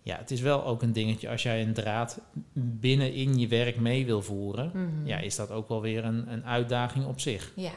[0.02, 2.20] ja, het is wel ook een dingetje als jij een draad
[2.54, 4.72] binnen in je werk mee wil voeren.
[4.74, 5.08] Mhm.
[5.08, 7.52] Ja, is dat ook wel weer een, een uitdaging op zich.
[7.56, 7.72] Ja,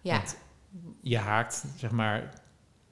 [0.00, 0.16] ja.
[0.16, 0.36] Want
[1.00, 2.34] je haakt, zeg maar,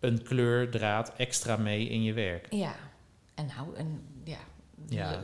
[0.01, 2.47] een kleurdraad extra mee in je werk.
[2.51, 2.75] ja.
[3.35, 4.01] En nou, en,
[4.89, 5.21] ja.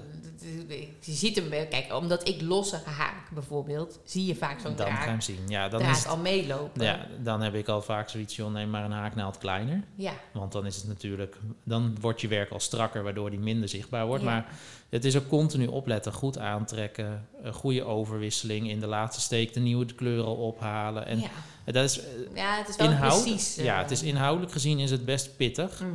[1.00, 4.86] Je ziet hem wel, kijk, omdat ik losse haak bijvoorbeeld, zie je vaak zo'n Dan
[4.86, 5.38] ga je hem zien.
[5.48, 6.84] Ja, dan, is het- al meelopen.
[6.84, 9.82] ja, dan heb ik al vaak zoiets, joh, neem maar een haaknaald kleiner.
[9.94, 10.12] ja.
[10.32, 14.06] Want dan is het natuurlijk, dan wordt je werk al strakker, waardoor die minder zichtbaar
[14.06, 14.22] wordt.
[14.22, 14.30] Ja.
[14.30, 14.46] Maar
[14.88, 19.60] het is ook continu opletten, goed aantrekken, een goede overwisseling in de laatste steek, de
[19.60, 21.06] nieuwe kleuren ophalen.
[21.06, 21.28] En ja.
[21.72, 23.56] dat is eh, ja, het is wel inhoud, precies.
[23.56, 25.80] eh, ja, het is inhoudelijk gezien is het best pittig.
[25.80, 25.92] mhm.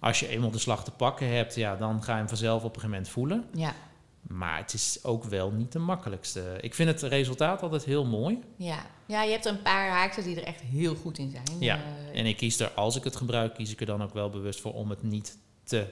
[0.00, 2.74] Als je eenmaal de slag te pakken hebt, ja, dan ga je hem vanzelf op
[2.74, 3.44] een gegeven moment voelen.
[3.54, 3.74] Ja,
[4.22, 6.58] Maar het is ook wel niet de makkelijkste.
[6.60, 8.38] Ik vind het resultaat altijd heel mooi.
[8.56, 8.78] ja.
[9.06, 11.44] ja, je hebt een paar haaksters die er echt heel goed in zijn.
[11.58, 11.76] Ja,
[12.12, 14.30] Eh, En ik kies er, als ik het gebruik, kies ik er dan ook wel
[14.30, 15.86] bewust voor om het niet te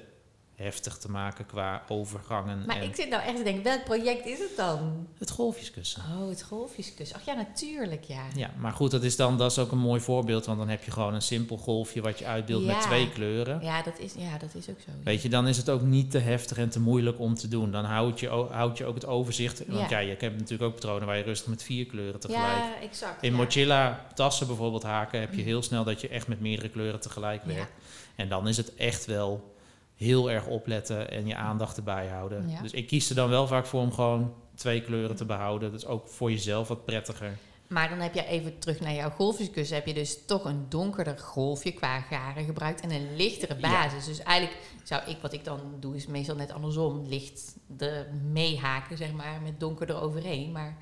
[0.59, 2.62] heftig te maken qua overgangen.
[2.66, 5.07] maar ik zit nou echt te denken, welk project is het dan?
[5.18, 6.03] het golfjeskussen.
[6.21, 7.14] Oh, het golfjeskus.
[7.14, 8.23] Ach ja, natuurlijk, ja.
[8.35, 10.85] Ja, maar goed, dat is dan dat is ook een mooi voorbeeld, want dan heb
[10.85, 12.73] je gewoon een simpel golfje wat je uitbeeldt Ja.
[12.73, 13.61] met twee kleuren.
[13.62, 14.90] Ja, dat is, ja, dat is ook zo.
[14.99, 15.05] ja.
[15.05, 17.71] Weet je, dan is het ook niet te heftig en te moeilijk om te doen.
[17.71, 19.66] Dan houd je, houd je ook het overzicht.
[19.66, 20.09] Want ja, Ja.
[20.09, 22.57] je hebt natuurlijk ook patronen waar je rustig met vier kleuren tegelijk.
[22.57, 23.23] Ja, exact.
[23.23, 27.01] In mochilla tassen bijvoorbeeld haken heb je heel snel dat je echt met meerdere kleuren
[27.01, 27.73] tegelijk werkt.
[28.16, 29.57] En dan is het echt wel
[29.99, 32.49] heel erg opletten en je aandacht erbij houden.
[32.49, 32.63] Ja.
[32.63, 35.71] Dus ik kies er dan wel vaak voor om gewoon twee kleuren te behouden.
[35.71, 37.37] Dat is ook voor jezelf wat prettiger.
[37.67, 39.77] Maar dan heb je even terug naar jouw golfjeskussen.
[39.77, 43.61] Heb je dus toch een donkerder golfje qua garen gebruikt en een lichtere Ja.
[43.61, 44.05] basis.
[44.05, 47.07] Dus eigenlijk zou ik, wat ik dan doe, is meestal net andersom.
[47.09, 50.53] Licht de meehaken, zeg maar, met donker eroverheen.
[50.53, 50.77] Maar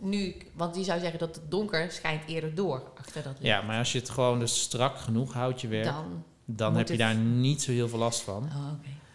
[0.00, 3.44] nu, want die zou zeggen dat het donker schijnt eerder door achter dat licht.
[3.44, 6.88] Ja, maar als je het gewoon dus strak genoeg houdt, je werk, dan, Dan, heb
[6.88, 8.42] je daar niet zo heel veel last van.
[8.44, 8.72] oh.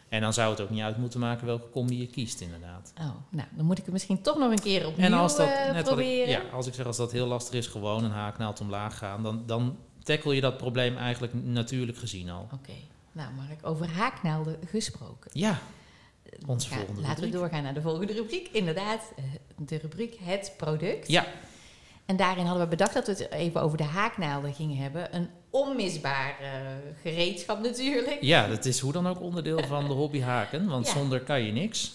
[0.10, 2.94] En dan zou het ook niet uit moeten maken welke combi je kiest, inderdaad.
[3.00, 5.48] Oh, nou, dan moet ik het misschien toch nog een keer opnieuw En als dat,
[5.48, 6.30] eh, net wat ik, proberen.
[6.30, 9.44] ja, als ik zeg als dat heel lastig is, gewoon een haaknaald omlaag gaan, dan,
[9.46, 12.48] dan tackle je dat probleem eigenlijk natuurlijk gezien al.
[12.54, 12.74] Oké,
[13.12, 15.32] nou Mark, over haaknaalden gesproken.
[15.34, 15.60] Ja,
[16.46, 18.48] onze Ja, volgende laten we doorgaan naar de volgende rubriek.
[18.52, 19.24] Inderdaad, eh,
[19.58, 21.08] de rubriek Het Product.
[21.08, 21.26] Ja,
[22.06, 25.16] En daarin hadden we bedacht dat we het even over de haaknaalden gingen hebben.
[25.16, 26.50] Een onmisbaar eh,
[27.02, 28.18] gereedschap natuurlijk.
[28.22, 30.92] ja, dat is hoe dan ook onderdeel van de hobby haken, want Ja.
[30.94, 31.92] zonder kan je niks.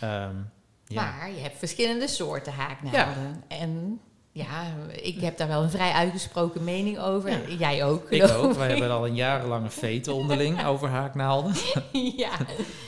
[0.00, 0.34] Ehm,
[0.86, 1.02] ja.
[1.04, 3.42] Maar je hebt verschillende soorten haaknaalden.
[3.48, 4.00] En
[4.32, 4.66] ja,
[5.02, 7.30] ik heb daar wel een vrij uitgesproken mening over.
[7.30, 7.56] Ja.
[7.58, 8.52] Jij ook, ik ook.
[8.52, 11.52] Wij hebben al een jarenlange vete onderling over haaknaalden.
[12.16, 12.30] ja,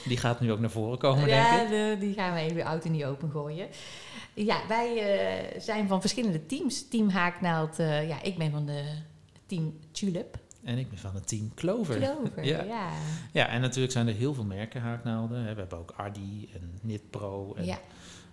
[0.05, 1.69] Die gaat nu ook naar voren komen, ja denk ik.
[1.69, 3.67] de- die gaan we even oud en niet open gooien.
[4.35, 6.89] Ja, wij eh, zijn van verschillende teams.
[6.89, 8.83] Team Haaknaald, eh, ja, ik ben van de
[9.47, 10.39] team Tulip.
[10.65, 11.97] En ik ben van het team Clover.
[12.01, 12.63] Clover, Ja.
[12.63, 12.89] ja.
[13.33, 15.41] Ja, en natuurlijk zijn er heel veel merken haaknaalden.
[15.43, 17.55] We hebben ook Ardi en Nitpro.
[17.57, 17.79] En, Ja,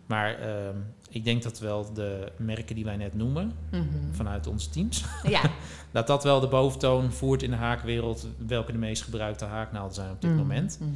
[0.05, 0.75] Maar ehm,
[1.09, 3.87] ik denk dat wel de merken die wij net noemen, Mhm.
[4.11, 5.41] vanuit onze teams, Ja.
[5.91, 10.11] dat dat wel de boventoon voert in de haakwereld, welke de meest gebruikte haaknaalden zijn
[10.11, 10.39] op dit Mhm.
[10.39, 10.77] moment.
[10.81, 10.89] Mhm.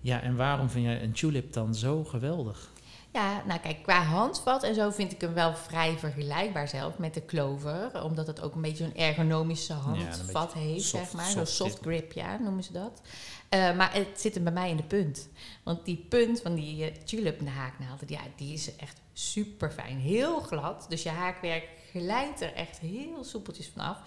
[0.00, 2.70] Ja, en waarom vind jij een tulip dan zo geweldig?
[3.14, 7.14] Ja, nou kijk, qua handvat en zo vind ik hem wel vrij vergelijkbaar zelf met
[7.14, 8.02] de Clover.
[8.02, 11.30] Omdat het ook een beetje een ergonomische handvat heeft, soft- zeg maar.
[11.30, 12.12] Zo'n soft grip.
[12.12, 13.00] ja, noemen ze dat.
[13.48, 15.28] Eh, maar het zit hem bij mij in de punt.
[15.62, 19.98] Want die punt van die eh, tulip haaknaald, ja, die is echt super fijn.
[19.98, 23.98] Heel glad, dus je haakwerk glijdt er echt heel soepeltjes vanaf.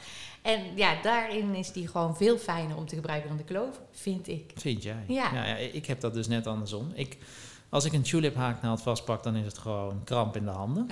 [0.42, 4.28] En ja, daarin is die gewoon veel fijner om te gebruiken dan de Clover, vind
[4.28, 4.52] ik.
[4.56, 5.04] Vind jij?
[5.08, 5.34] Ja.
[5.34, 6.92] ja ik heb dat dus net andersom.
[6.94, 7.18] Ik,
[7.70, 10.88] als ik een tulip haaknaald vastpak, dan is het gewoon kramp in de handen.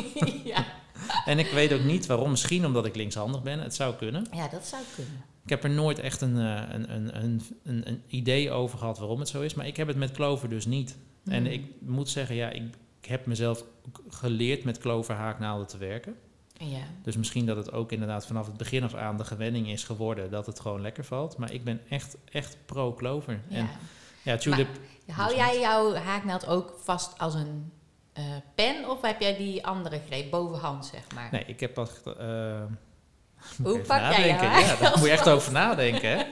[0.44, 0.64] ja.
[1.24, 2.30] En ik weet ook niet waarom.
[2.30, 3.60] Misschien omdat ik linkshandig ben.
[3.60, 4.26] Het zou kunnen.
[4.32, 5.24] ja, dat zou kunnen.
[5.44, 9.18] Ik heb er nooit echt een, eh, een, een, een, een, idee over gehad waarom
[9.18, 9.54] het zo is.
[9.54, 10.96] Maar ik heb het met Clover dus niet.
[11.24, 11.52] En Hmm.
[11.52, 12.62] ik moet zeggen, ja, ik,
[13.00, 13.64] ik heb mezelf
[14.08, 16.14] geleerd met Clover haaknaalden te werken.
[16.58, 16.82] Ja.
[17.02, 20.30] Dus misschien dat het ook inderdaad vanaf het begin af aan de gewenning is geworden
[20.30, 21.36] dat het gewoon lekker valt.
[21.36, 23.40] Maar ik ben echt, echt pro-Clover.
[23.48, 23.56] ja.
[23.56, 23.68] En
[24.22, 24.68] ja, tulip...
[25.10, 27.72] Hou jij jouw haaknaald ook vast als een
[28.12, 31.28] eh, pen of heb jij die andere greep bovenhand, zeg maar?
[31.30, 31.90] Nee, ik heb pas...
[32.04, 32.12] moet
[33.62, 34.50] Hoe pak jij nadenken.
[34.50, 36.10] jou Ja, daar moet je echt over nadenken.
[36.18, 36.24] Hè?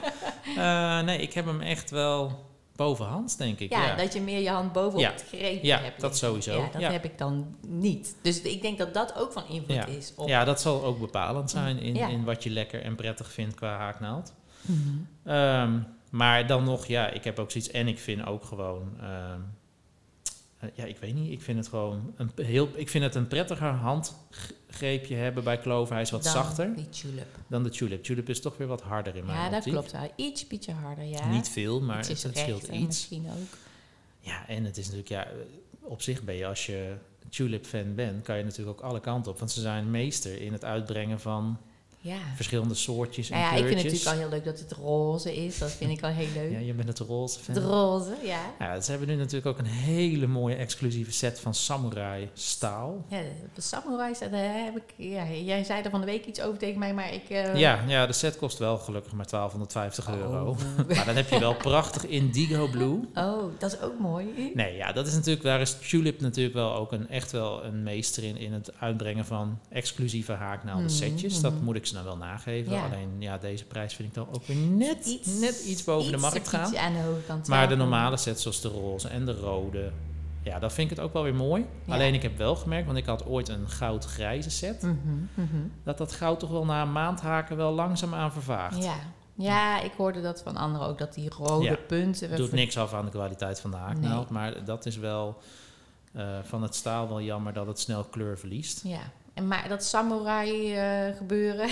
[0.56, 2.46] Eh, nee, ik heb hem echt wel
[2.76, 3.70] bovenhands, denk ik.
[3.70, 5.10] ja, Ja, dat je meer je hand bovenop Ja.
[5.10, 6.00] het greep Ja, hebt.
[6.00, 6.58] dat sowieso.
[6.60, 6.90] Ja, dat Ja.
[6.90, 8.16] heb ik dan niet.
[8.22, 9.86] Dus ik denk dat dat ook van invloed Ja.
[9.86, 10.28] is op...
[10.28, 12.08] ja, dat zal ook bepalend zijn in, Ja.
[12.08, 14.32] in wat je lekker en prettig vindt qua haaknaald.
[15.24, 15.78] Ehm,
[16.10, 17.70] maar dan nog, ja, ik heb ook zoiets.
[17.70, 18.92] En ik vind ook gewoon.
[19.00, 19.40] ehm,
[20.58, 21.30] eh, ja, ik weet niet.
[21.32, 22.68] Ik vind het gewoon een heel.
[22.74, 25.92] Ik vind het een prettiger handgreepje hebben bij Clover.
[25.94, 27.26] Hij is wat Dan zachter die tulip.
[27.46, 28.02] dan de tulip.
[28.04, 29.72] Tulip is toch weer wat harder in mijn Ja, dat optiek.
[29.72, 30.10] klopt wel.
[30.16, 31.28] Iets beetje harder, ja.
[31.30, 32.84] Niet veel, maar het, is het scheelt iets.
[32.86, 33.58] misschien ook.
[34.20, 35.26] Ja, en het is natuurlijk, ja,
[35.80, 36.94] op zich ben je als je
[37.28, 39.38] tulip-fan bent, kan je natuurlijk ook alle kanten op.
[39.38, 41.58] Want ze zijn meester in het uitbrengen van
[42.00, 42.16] Ja.
[42.36, 44.04] verschillende soortjes en Nou ja, ik vind het kleurtjes.
[44.04, 45.58] natuurlijk al heel leuk dat het roze is.
[45.58, 46.52] Dat vind ik al heel leuk.
[46.52, 47.54] Ja, je bent het roze fan.
[47.54, 48.40] Het roze, ja.
[48.58, 53.04] Ja, ze hebben nu natuurlijk ook een hele mooie exclusieve set van samurai staal.
[53.08, 53.20] Ja,
[53.54, 54.30] de samurais, daar
[54.64, 54.82] heb ik...
[54.96, 57.28] Ja, jij zei er van de week iets over tegen mij, maar ik...
[57.28, 60.50] eh, Ja, ja, de set kost wel gelukkig maar 1250 euro.
[60.50, 60.58] Oh.
[60.96, 63.00] Maar dan heb je wel prachtig indigo blue.
[63.14, 64.50] Oh, dat is ook mooi.
[64.54, 67.82] Nee, ja, dat is natuurlijk, daar is Tulip natuurlijk wel ook een, echt wel een
[67.82, 71.40] meester in, in het uitbrengen van exclusieve haaknaalden Mhm, setjes.
[71.40, 71.64] Dat mhm.
[71.64, 72.72] moet ik ze nou wel nageven.
[72.72, 72.84] Ja.
[72.84, 76.22] Alleen, ja, deze prijs vind ik dan ook weer net net iets boven de iets
[76.30, 76.68] markt gaan.
[76.68, 77.48] Iets aan de hoge kant.
[77.48, 79.90] Maar de normale sets zoals de roze en de rode,
[80.42, 81.64] ja, dat vind ik het ook wel weer mooi.
[81.84, 81.94] Ja.
[81.94, 84.96] Alleen ik heb wel gemerkt, want ik had ooit een goud-grijze set, Mhm,
[85.34, 85.56] mhm.
[85.84, 88.82] dat dat goud toch wel na een maand haken wel langzaamaan vervaagt.
[88.84, 88.94] Ja.
[89.34, 91.76] ja, ik hoorde dat van anderen ook, dat die rode Ja.
[91.86, 92.36] punten...
[92.36, 94.38] Doet niks af aan de kwaliteit van de haaknaald, Nee.
[94.38, 95.38] maar dat is wel
[96.12, 98.80] eh, van het staal wel jammer dat het snel kleur verliest.
[98.84, 99.00] Ja,
[99.38, 101.68] en maar dat samurai eh, gebeuren,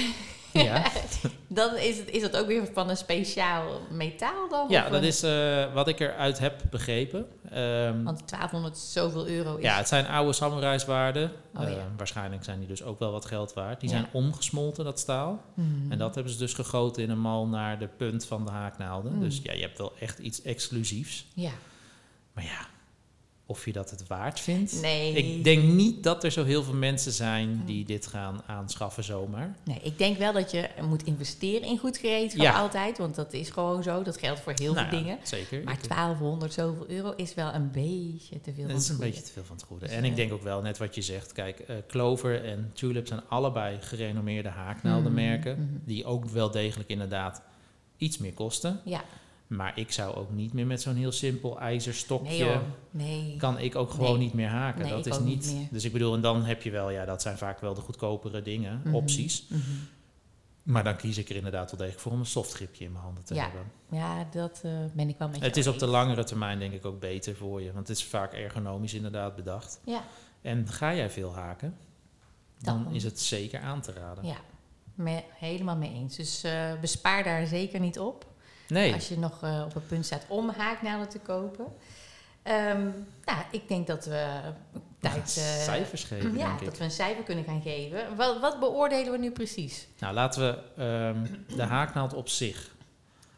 [0.52, 0.82] Ja,
[1.48, 4.66] dan is, het, is dat ook weer van een speciaal metaal dan?
[4.68, 7.26] ja dat een- is eh, wat ik eruit heb begrepen.
[7.50, 9.62] Ehm, Want 1200 zoveel euro is...
[9.64, 11.32] ja, het zijn oude samuraiswaarden.
[11.56, 11.72] Oh, Eh.
[11.96, 13.80] Waarschijnlijk zijn die dus ook wel wat geld waard.
[13.80, 13.96] Die Ja.
[13.96, 15.42] zijn omgesmolten, dat staal.
[15.54, 15.92] Mhm.
[15.92, 19.12] En dat hebben ze dus gegoten in een mal naar de punt van de haaknaalden.
[19.12, 19.20] Mm.
[19.20, 21.26] Dus ja, je hebt wel echt iets exclusiefs.
[21.34, 21.50] Ja,
[22.32, 22.66] Maar ja,
[23.48, 24.80] of je dat het waard vindt?
[24.80, 25.12] nee.
[25.12, 29.56] Ik denk niet dat er zo heel veel mensen zijn die dit gaan aanschaffen zomaar.
[29.64, 32.58] Nee, ik denk wel dat je moet investeren in goed gereedschap Ja.
[32.58, 32.98] altijd.
[32.98, 34.02] Want dat is gewoon zo.
[34.02, 35.18] Dat geldt voor heel Nou veel ja, dingen.
[35.22, 35.64] Zeker.
[35.64, 38.66] Maar Ik- 1200 zoveel euro is wel een beetje te veel.
[38.68, 39.86] Dat is een beetje te veel van het goede.
[39.86, 42.70] Dus, En ik eh, denk ook wel, net wat je zegt, kijk, eh, Clover en
[42.74, 45.52] Tulip zijn allebei gerenommeerde haaknaaldenmerken.
[45.58, 45.78] Mhm, mhm.
[45.84, 47.42] Die ook wel degelijk inderdaad
[47.96, 48.80] iets meer kosten.
[48.84, 49.04] Ja,
[49.46, 52.44] Maar ik zou ook niet meer met zo'n heel simpel ijzerstokje...
[52.90, 53.18] nee.
[53.26, 53.36] Nee.
[53.36, 54.24] kan ik ook gewoon Nee.
[54.26, 54.82] niet meer haken.
[54.82, 55.56] Nee, dat is niet.
[55.70, 58.42] dus ik bedoel, en dan heb je wel, ja, dat zijn vaak wel de goedkopere
[58.42, 59.46] dingen, Mhm, opties.
[59.48, 59.60] mhm.
[60.62, 63.24] Maar dan kies ik er inderdaad wel degelijk voor om een softgripje in mijn handen
[63.24, 63.62] te Ja, hebben.
[63.90, 66.72] Ja, dat eh, ben ik wel met je Het is op de langere termijn denk
[66.72, 69.80] ik ook beter voor je, want het is vaak ergonomisch inderdaad bedacht.
[69.84, 70.02] Ja,
[70.42, 71.76] En ga jij veel haken,
[72.58, 72.94] dan Dan.
[72.94, 74.24] is het zeker aan te raden.
[74.26, 74.36] ja.
[74.94, 76.16] Me, helemaal mee eens.
[76.16, 78.26] Dus eh, bespaar daar zeker niet op.
[78.68, 81.66] Nee, Als je nog eh, op het punt staat om haaknaalden te kopen.
[82.42, 82.80] Ehm,
[83.24, 84.40] nou, ik denk dat we
[85.00, 85.16] tijd...
[85.22, 86.64] eh, cijfers geven ja, denk ik.
[86.66, 88.16] dat we een cijfer kunnen gaan geven.
[88.16, 89.86] Wat, wat beoordelen we nu precies?
[89.98, 92.74] Nou, laten we ehm, de haaknaald op zich.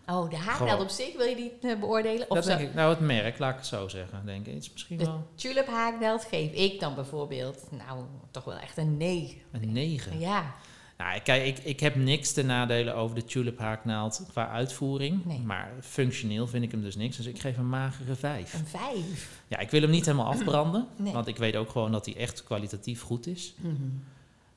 [0.07, 0.81] Oh, de haaknaald Gewoon.
[0.85, 2.31] op zich wil je die eh, beoordelen?
[2.31, 4.55] Of dat zo- denk ik, nou het merk, laat ik het zo zeggen, denk ik.
[4.55, 8.97] Is misschien De wel tulip haaknaald geef ik dan bijvoorbeeld, nou, toch wel echt een
[8.97, 9.39] 9.
[9.53, 10.19] een 9.
[10.19, 10.55] Ja,
[10.99, 15.25] Nou, kijk, ik, ik heb niks te nadelen over de tulip haaknaald qua uitvoering.
[15.25, 15.39] Nee.
[15.41, 17.17] Maar functioneel vind ik hem dus niks.
[17.17, 18.55] Dus ik geef een magere 5.
[18.55, 19.41] Een vijf.
[19.49, 20.87] Ja, ik wil hem niet helemaal afbranden.
[20.97, 21.13] Nee.
[21.13, 23.55] Want ik weet ook gewoon dat hij echt kwalitatief goed is.
[23.57, 23.75] Mhm.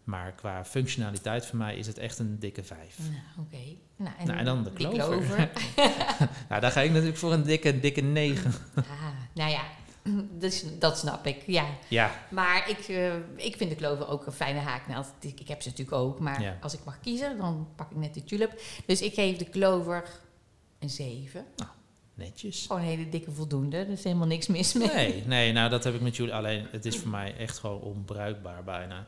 [0.04, 2.98] Maar qua functionaliteit voor mij is het echt een dikke 5.
[3.00, 3.58] Nou, oké.
[3.96, 5.50] Nou, Nou, en dan de die klover.
[6.50, 8.54] Nou, daar ga ik natuurlijk voor een dikke, dikke 9.
[8.76, 8.84] ah,
[9.34, 9.62] nou ja,
[10.40, 11.66] dus, dat snap ik, ja.
[11.88, 15.08] Ja, Maar ik, eh, ik vind de klover ook een fijne haaknaald.
[15.20, 16.58] Ik, ik heb ze natuurlijk ook, maar Ja.
[16.62, 18.62] als ik mag kiezen, dan pak ik net de tulip.
[18.86, 20.10] Dus ik geef de klover
[20.80, 21.46] een 7.
[22.14, 22.66] netjes.
[22.66, 24.88] Gewoon een hele dikke voldoende, er is helemaal niks mis mee.
[24.88, 26.34] Nee, nee, nou dat heb ik met jullie.
[26.34, 29.08] Alleen het is voor mij echt gewoon onbruikbaar bijna.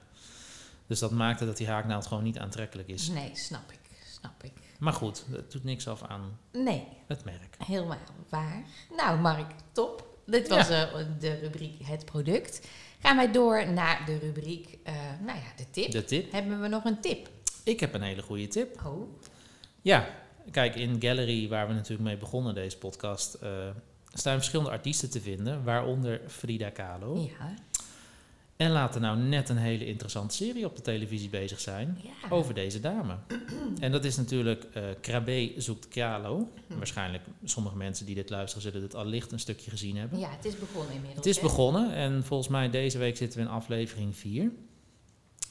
[0.88, 3.08] Dus dat maakte dat die haaknaald gewoon niet aantrekkelijk is.
[3.08, 3.80] Nee, snap ik,
[4.20, 4.52] snap ik.
[4.80, 7.56] Maar goed, het doet niks af aan Nee, het merk.
[7.66, 7.98] helemaal
[8.30, 8.64] waar.
[8.98, 10.13] Nou, Mark, top.
[10.26, 12.68] Dit was eh, de rubriek Het Product.
[13.02, 14.94] Gaan wij door naar de rubriek, eh,
[15.26, 15.92] nou ja, de tip.
[15.92, 16.32] De tip.
[16.32, 17.30] Hebben we nog een tip?
[17.64, 18.86] Ik heb een hele goede tip.
[18.86, 19.10] Oh,
[19.82, 20.08] Ja,
[20.52, 23.50] kijk, in Gallery, waar we natuurlijk mee begonnen deze podcast, eh,
[24.14, 27.30] staan verschillende artiesten te vinden, waaronder Frida Kahlo.
[27.40, 27.54] ja.
[28.58, 32.30] En laat er nou net een hele interessante serie op de televisie bezig zijn ja.
[32.30, 33.18] over deze dame.
[33.80, 36.50] en dat is natuurlijk eh Krabbe zoekt Kahlo.
[36.68, 36.78] Hm.
[36.78, 40.20] Waarschijnlijk sommige mensen die dit luisteren zullen dit allicht een stukje gezien hebben.
[40.20, 41.16] Ja, het is begonnen inmiddels.
[41.16, 41.42] Het is hè?
[41.42, 44.52] begonnen en volgens mij deze week zitten we in aflevering 4.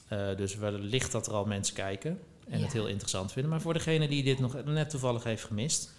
[0.09, 2.65] Eh, dus wellicht dat er al mensen kijken en Ja.
[2.65, 3.51] het heel interessant vinden.
[3.51, 5.93] Maar voor degene die dit nog net toevallig heeft gemist,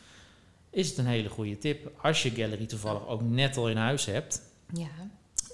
[0.70, 1.92] is het een hele goede tip.
[2.02, 4.42] Als je Gallery toevallig ook net al in huis hebt,
[4.74, 4.88] Ja,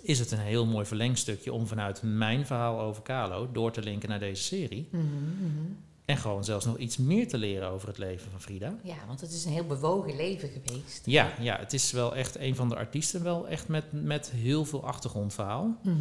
[0.01, 4.09] is het een heel mooi verlengstukje om vanuit mijn verhaal over Kalo door te linken
[4.09, 4.87] naar deze serie.
[4.91, 5.71] Mhm, mhm.
[6.05, 8.75] En gewoon zelfs nog iets meer te leren over het leven van Frida.
[8.83, 11.01] ja, want het is een heel bewogen leven geweest.
[11.05, 14.65] Ja, ja, het is wel echt een van de artiesten, wel echt met, met heel
[14.65, 15.77] veel achtergrondverhaal.
[15.83, 15.95] Mhm.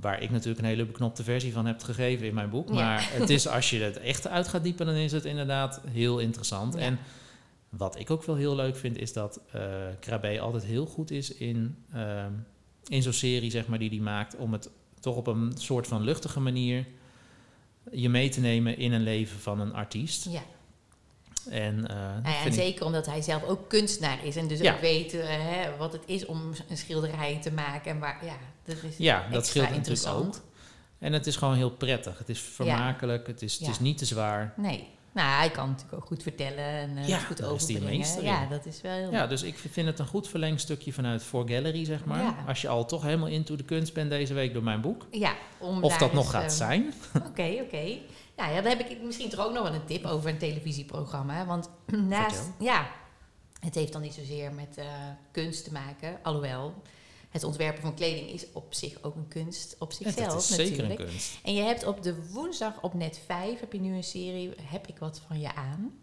[0.00, 2.68] Waar ik natuurlijk een hele beknopte versie van heb gegeven in mijn boek.
[2.68, 2.74] Ja.
[2.74, 6.18] Maar het is, als je het echt uit gaat diepen, dan is het inderdaad heel
[6.18, 6.74] interessant.
[6.74, 6.80] Ja.
[6.80, 6.98] En
[7.68, 9.62] wat ik ook wel heel leuk vind, is dat eh
[10.00, 12.32] Krabbe altijd heel goed is in, ehm,
[12.88, 14.70] in zo'n serie, zeg maar, die hij maakt, om het
[15.00, 16.86] toch op een soort van luchtige manier
[17.92, 20.24] je mee te nemen in een leven van een artiest.
[20.30, 20.42] Ja.
[21.50, 24.48] En, eh, Nou ja, en vind ik- zeker omdat hij zelf ook kunstenaar is en
[24.48, 24.74] dus Ja.
[24.74, 27.90] ook weet eh, hè, wat het is om een schilderij te maken.
[27.90, 30.36] En waar, ja, dat is ja, dat scheelt natuurlijk interessant.
[30.36, 30.42] ook.
[30.98, 32.18] En het is gewoon heel prettig.
[32.18, 34.54] Het is vermakelijk, het, is, het is niet te zwaar.
[34.56, 34.88] Nee.
[35.14, 38.22] Nou, hij kan natuurlijk ook goed vertellen en eh, Ja, goed overbrengen.
[38.22, 41.48] Ja, dat is wel heel Ja, dus ik vind het een goed verlengstukje vanuit For
[41.48, 42.22] Gallery, zeg maar.
[42.22, 42.44] Ja.
[42.46, 45.06] Als je al toch helemaal into de kunst bent deze week door mijn boek.
[45.10, 46.94] Ja, om Of dat nog gaat eh, zijn.
[47.28, 47.98] Oké, oké.
[48.36, 51.46] Nou ja, dan heb ik misschien toch ook nog wel een tip over een televisieprogramma.
[51.46, 51.70] Want
[52.08, 52.66] naast, Vertel.
[52.66, 52.86] ja,
[53.60, 54.84] het heeft dan niet zozeer met eh,
[55.30, 56.18] kunst te maken.
[56.22, 56.74] Alhoewel,
[57.34, 60.48] het ontwerpen van kleding is op zich ook een kunst op Ja, zichzelf dat is
[60.50, 60.76] natuurlijk.
[60.78, 61.38] zeker een kunst.
[61.42, 64.86] En je hebt op de woensdag op net 5 heb je nu een serie Heb
[64.86, 65.98] ik wat van je aan?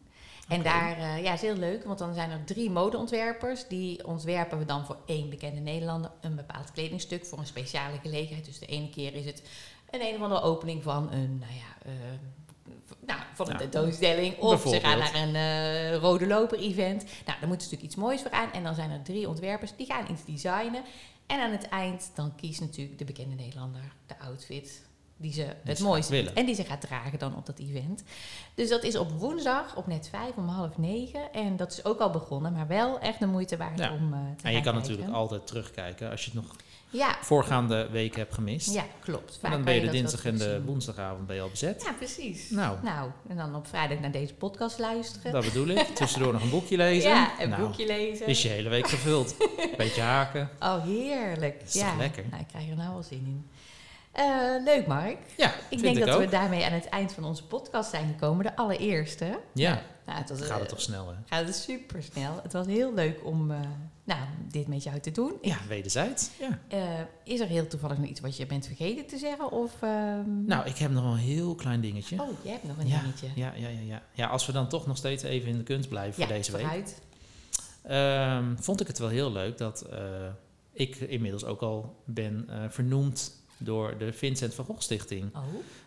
[0.48, 3.68] En daar, eh, ja, is heel leuk, want dan zijn er drie modeontwerpers.
[3.68, 8.46] Die ontwerpen we dan voor één bekende Nederlander een bepaald kledingstuk voor een speciale gelegenheid.
[8.46, 9.42] Dus de ene keer is het
[9.90, 11.92] een een of andere opening van een, nou ja,
[12.86, 14.38] v- nou, van een Ja, tentoonstelling.
[14.38, 17.04] Of ze gaan naar een eh, rode loper event.
[17.04, 18.52] Nou, daar moet natuurlijk iets moois voor aan.
[18.52, 20.84] En dan zijn er drie ontwerpers, die gaan iets designen.
[21.28, 24.82] En aan het eind, dan kiest natuurlijk de bekende Nederlander de outfit
[25.18, 26.36] die ze het mooiste willen.
[26.36, 28.04] En die ze gaat dragen dan op dat event.
[28.56, 31.34] Dus dat is op woensdag op net vijf om half negen.
[31.34, 33.94] En dat is ook al begonnen, maar wel echt de moeite waard Ja.
[33.94, 34.74] om eh, te En je kan kijken.
[34.74, 36.56] natuurlijk altijd terugkijken als je het nog
[36.92, 38.74] Ja, voorgaande weken hebt gemist.
[38.74, 39.40] ja klopt.
[39.42, 41.84] en dan ben je de dat dinsdag en de woensdagavond ben je al bezet.
[41.86, 42.50] Ja, precies.
[42.50, 45.32] Nou, Nou, en dan op vrijdag naar deze podcast luisteren.
[45.32, 45.78] dat bedoel ik.
[45.96, 47.10] Tussendoor nog een boekje lezen.
[47.10, 48.26] Ja, een nou, boekje lezen.
[48.28, 49.36] is je hele week gevuld.
[49.78, 50.50] Beetje haken.
[50.60, 51.62] Oh, heerlijk.
[51.66, 51.96] is ja.
[51.96, 52.26] lekker?
[52.30, 53.50] Nou, ik krijg er nou wel zin in.
[54.12, 54.26] Eh,
[54.66, 55.18] leuk, Mark.
[55.38, 56.22] Ja, Ik denk ik dat ook.
[56.22, 58.44] we daarmee aan het eind van onze podcast zijn gekomen.
[58.46, 59.40] De allereerste.
[59.54, 61.14] Ja, Nou, het was, gaat het toch snel hè?
[61.26, 62.40] gaat het super snel.
[62.44, 63.60] Het was heel leuk om eh,
[64.04, 64.20] nou,
[64.52, 65.34] dit met jou te doen.
[65.42, 66.30] Ja, wederzijds.
[66.40, 66.60] Ja.
[66.68, 69.52] Eh, is er heel toevallig nog iets wat je bent vergeten te zeggen?
[69.52, 72.22] Of, ehm, Nou, ik heb nog een heel klein dingetje.
[72.22, 73.28] Oh, jij hebt nog een ja, dingetje.
[73.36, 74.02] ja, ja, ja, ja.
[74.14, 76.62] Ja, als we dan toch nog steeds even in de kunst blijven voor deze week.
[76.62, 77.02] vooruit.
[77.84, 79.86] Ehm, vond ik het wel heel leuk dat
[80.74, 85.36] ik inmiddels ook al ben vernoemd door de Vincent van Gogh Stichting.
[85.36, 85.42] Oh,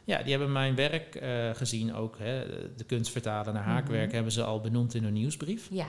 [0.05, 2.19] Ja, die hebben mijn werk eh, gezien ook.
[2.19, 2.47] Hè,
[2.77, 4.15] de kunst vertalen naar haakwerk Mhm.
[4.15, 5.69] hebben ze al benoemd in hun nieuwsbrief.
[5.71, 5.87] ja.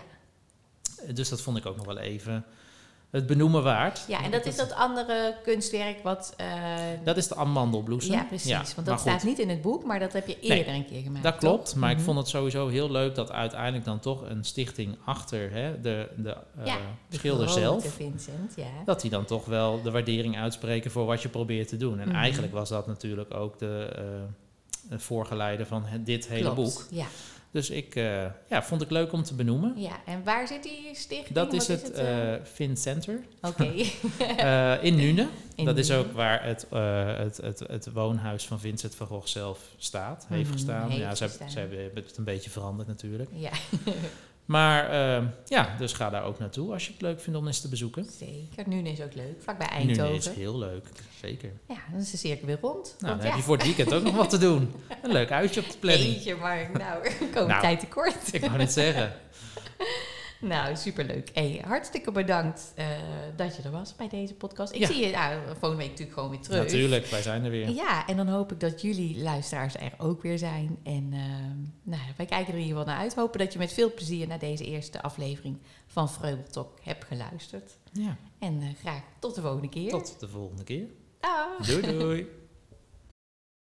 [1.05, 2.45] Eh, Dus dat vond ik ook nog wel even
[3.12, 4.03] het benoemen waard.
[4.08, 6.34] ja, en dat is dat andere kunstwerk wat...
[6.38, 6.45] eh,
[7.03, 8.14] Dat is de amandelbloesem.
[8.14, 8.76] ja, precies.
[8.76, 11.01] want dat staat niet in het boek, maar dat heb je Nee, eerder een keer
[11.01, 11.24] gemaakt.
[11.24, 11.76] Dat klopt, toch?
[11.76, 12.06] maar ik Mhm.
[12.06, 16.30] vond het sowieso heel leuk dat uiteindelijk dan toch een stichting achter hè, de, de,
[16.30, 16.78] eh, Ja,
[17.10, 18.64] De schilder zelf, Vincent, ja.
[18.86, 21.99] dat die dan toch wel de waardering uitspreken voor wat je probeert te doen.
[21.99, 22.18] En Mhm.
[22.18, 26.86] eigenlijk was dat natuurlijk ook de, eh, voorgeleide van dit hele Klopt, boek.
[26.89, 27.06] Ja.
[27.56, 29.74] Dus ik eh, ja, vond ik leuk om te benoemen.
[29.78, 31.36] ja, en waar zit die stichting?
[31.36, 32.01] Dat is het
[32.53, 33.64] Fin Center Oké.
[34.88, 35.28] in Nune.
[35.56, 39.60] In dat is ook waar het, het, het, het woonhuis van Vincent van Gogh zelf
[39.78, 40.89] staat, heeft Mhm, gestaan.
[40.89, 41.49] heeft ja, ze, gestaan.
[41.49, 43.30] ze hebben het een beetje veranderd natuurlijk.
[43.34, 43.51] Ja,
[44.46, 47.62] Maar eh, ja, dus ga daar ook naartoe als je het leuk vindt om eens
[47.62, 48.06] te bezoeken.
[48.20, 48.64] zeker.
[48.70, 50.16] Nune is ook leuk, vlakbij Nune Eindhoven.
[50.16, 50.86] is heel leuk,
[51.22, 51.52] zeker.
[51.68, 52.96] Ja, dan is de cirkel weer rond.
[53.00, 54.74] Nou, dan ja, heb je voor het weekend ook nog wat te doen.
[55.04, 56.14] Een leuk uitje op de planning.
[56.14, 57.62] Eentje, maar nou, komen Nou.
[57.62, 58.34] tijd tekort.
[58.34, 59.14] Ik wou net zeggen.
[60.48, 61.30] Nou, superleuk.
[61.34, 62.88] Hey, hartstikke bedankt eh,
[63.36, 64.74] dat je er was bij deze podcast.
[64.74, 64.88] Ik Ja.
[64.88, 66.60] zie je nou, volgende week natuurlijk gewoon weer terug.
[66.64, 67.70] Natuurlijk, wij zijn er weer.
[67.70, 70.78] Ja, en dan hoop ik dat jullie luisteraars er ook weer zijn.
[70.84, 73.16] En ehm, nou, wij kijken er in ieder geval naar uit.
[73.16, 77.78] Hopen dat je met veel plezier naar deze eerste aflevering van Vreubeltok hebt geluisterd.
[77.91, 79.89] Ja, En eh, graag tot de volgende keer.
[79.89, 80.86] tot de volgende keer.
[81.20, 81.68] Dag.
[81.68, 82.28] Doei doei.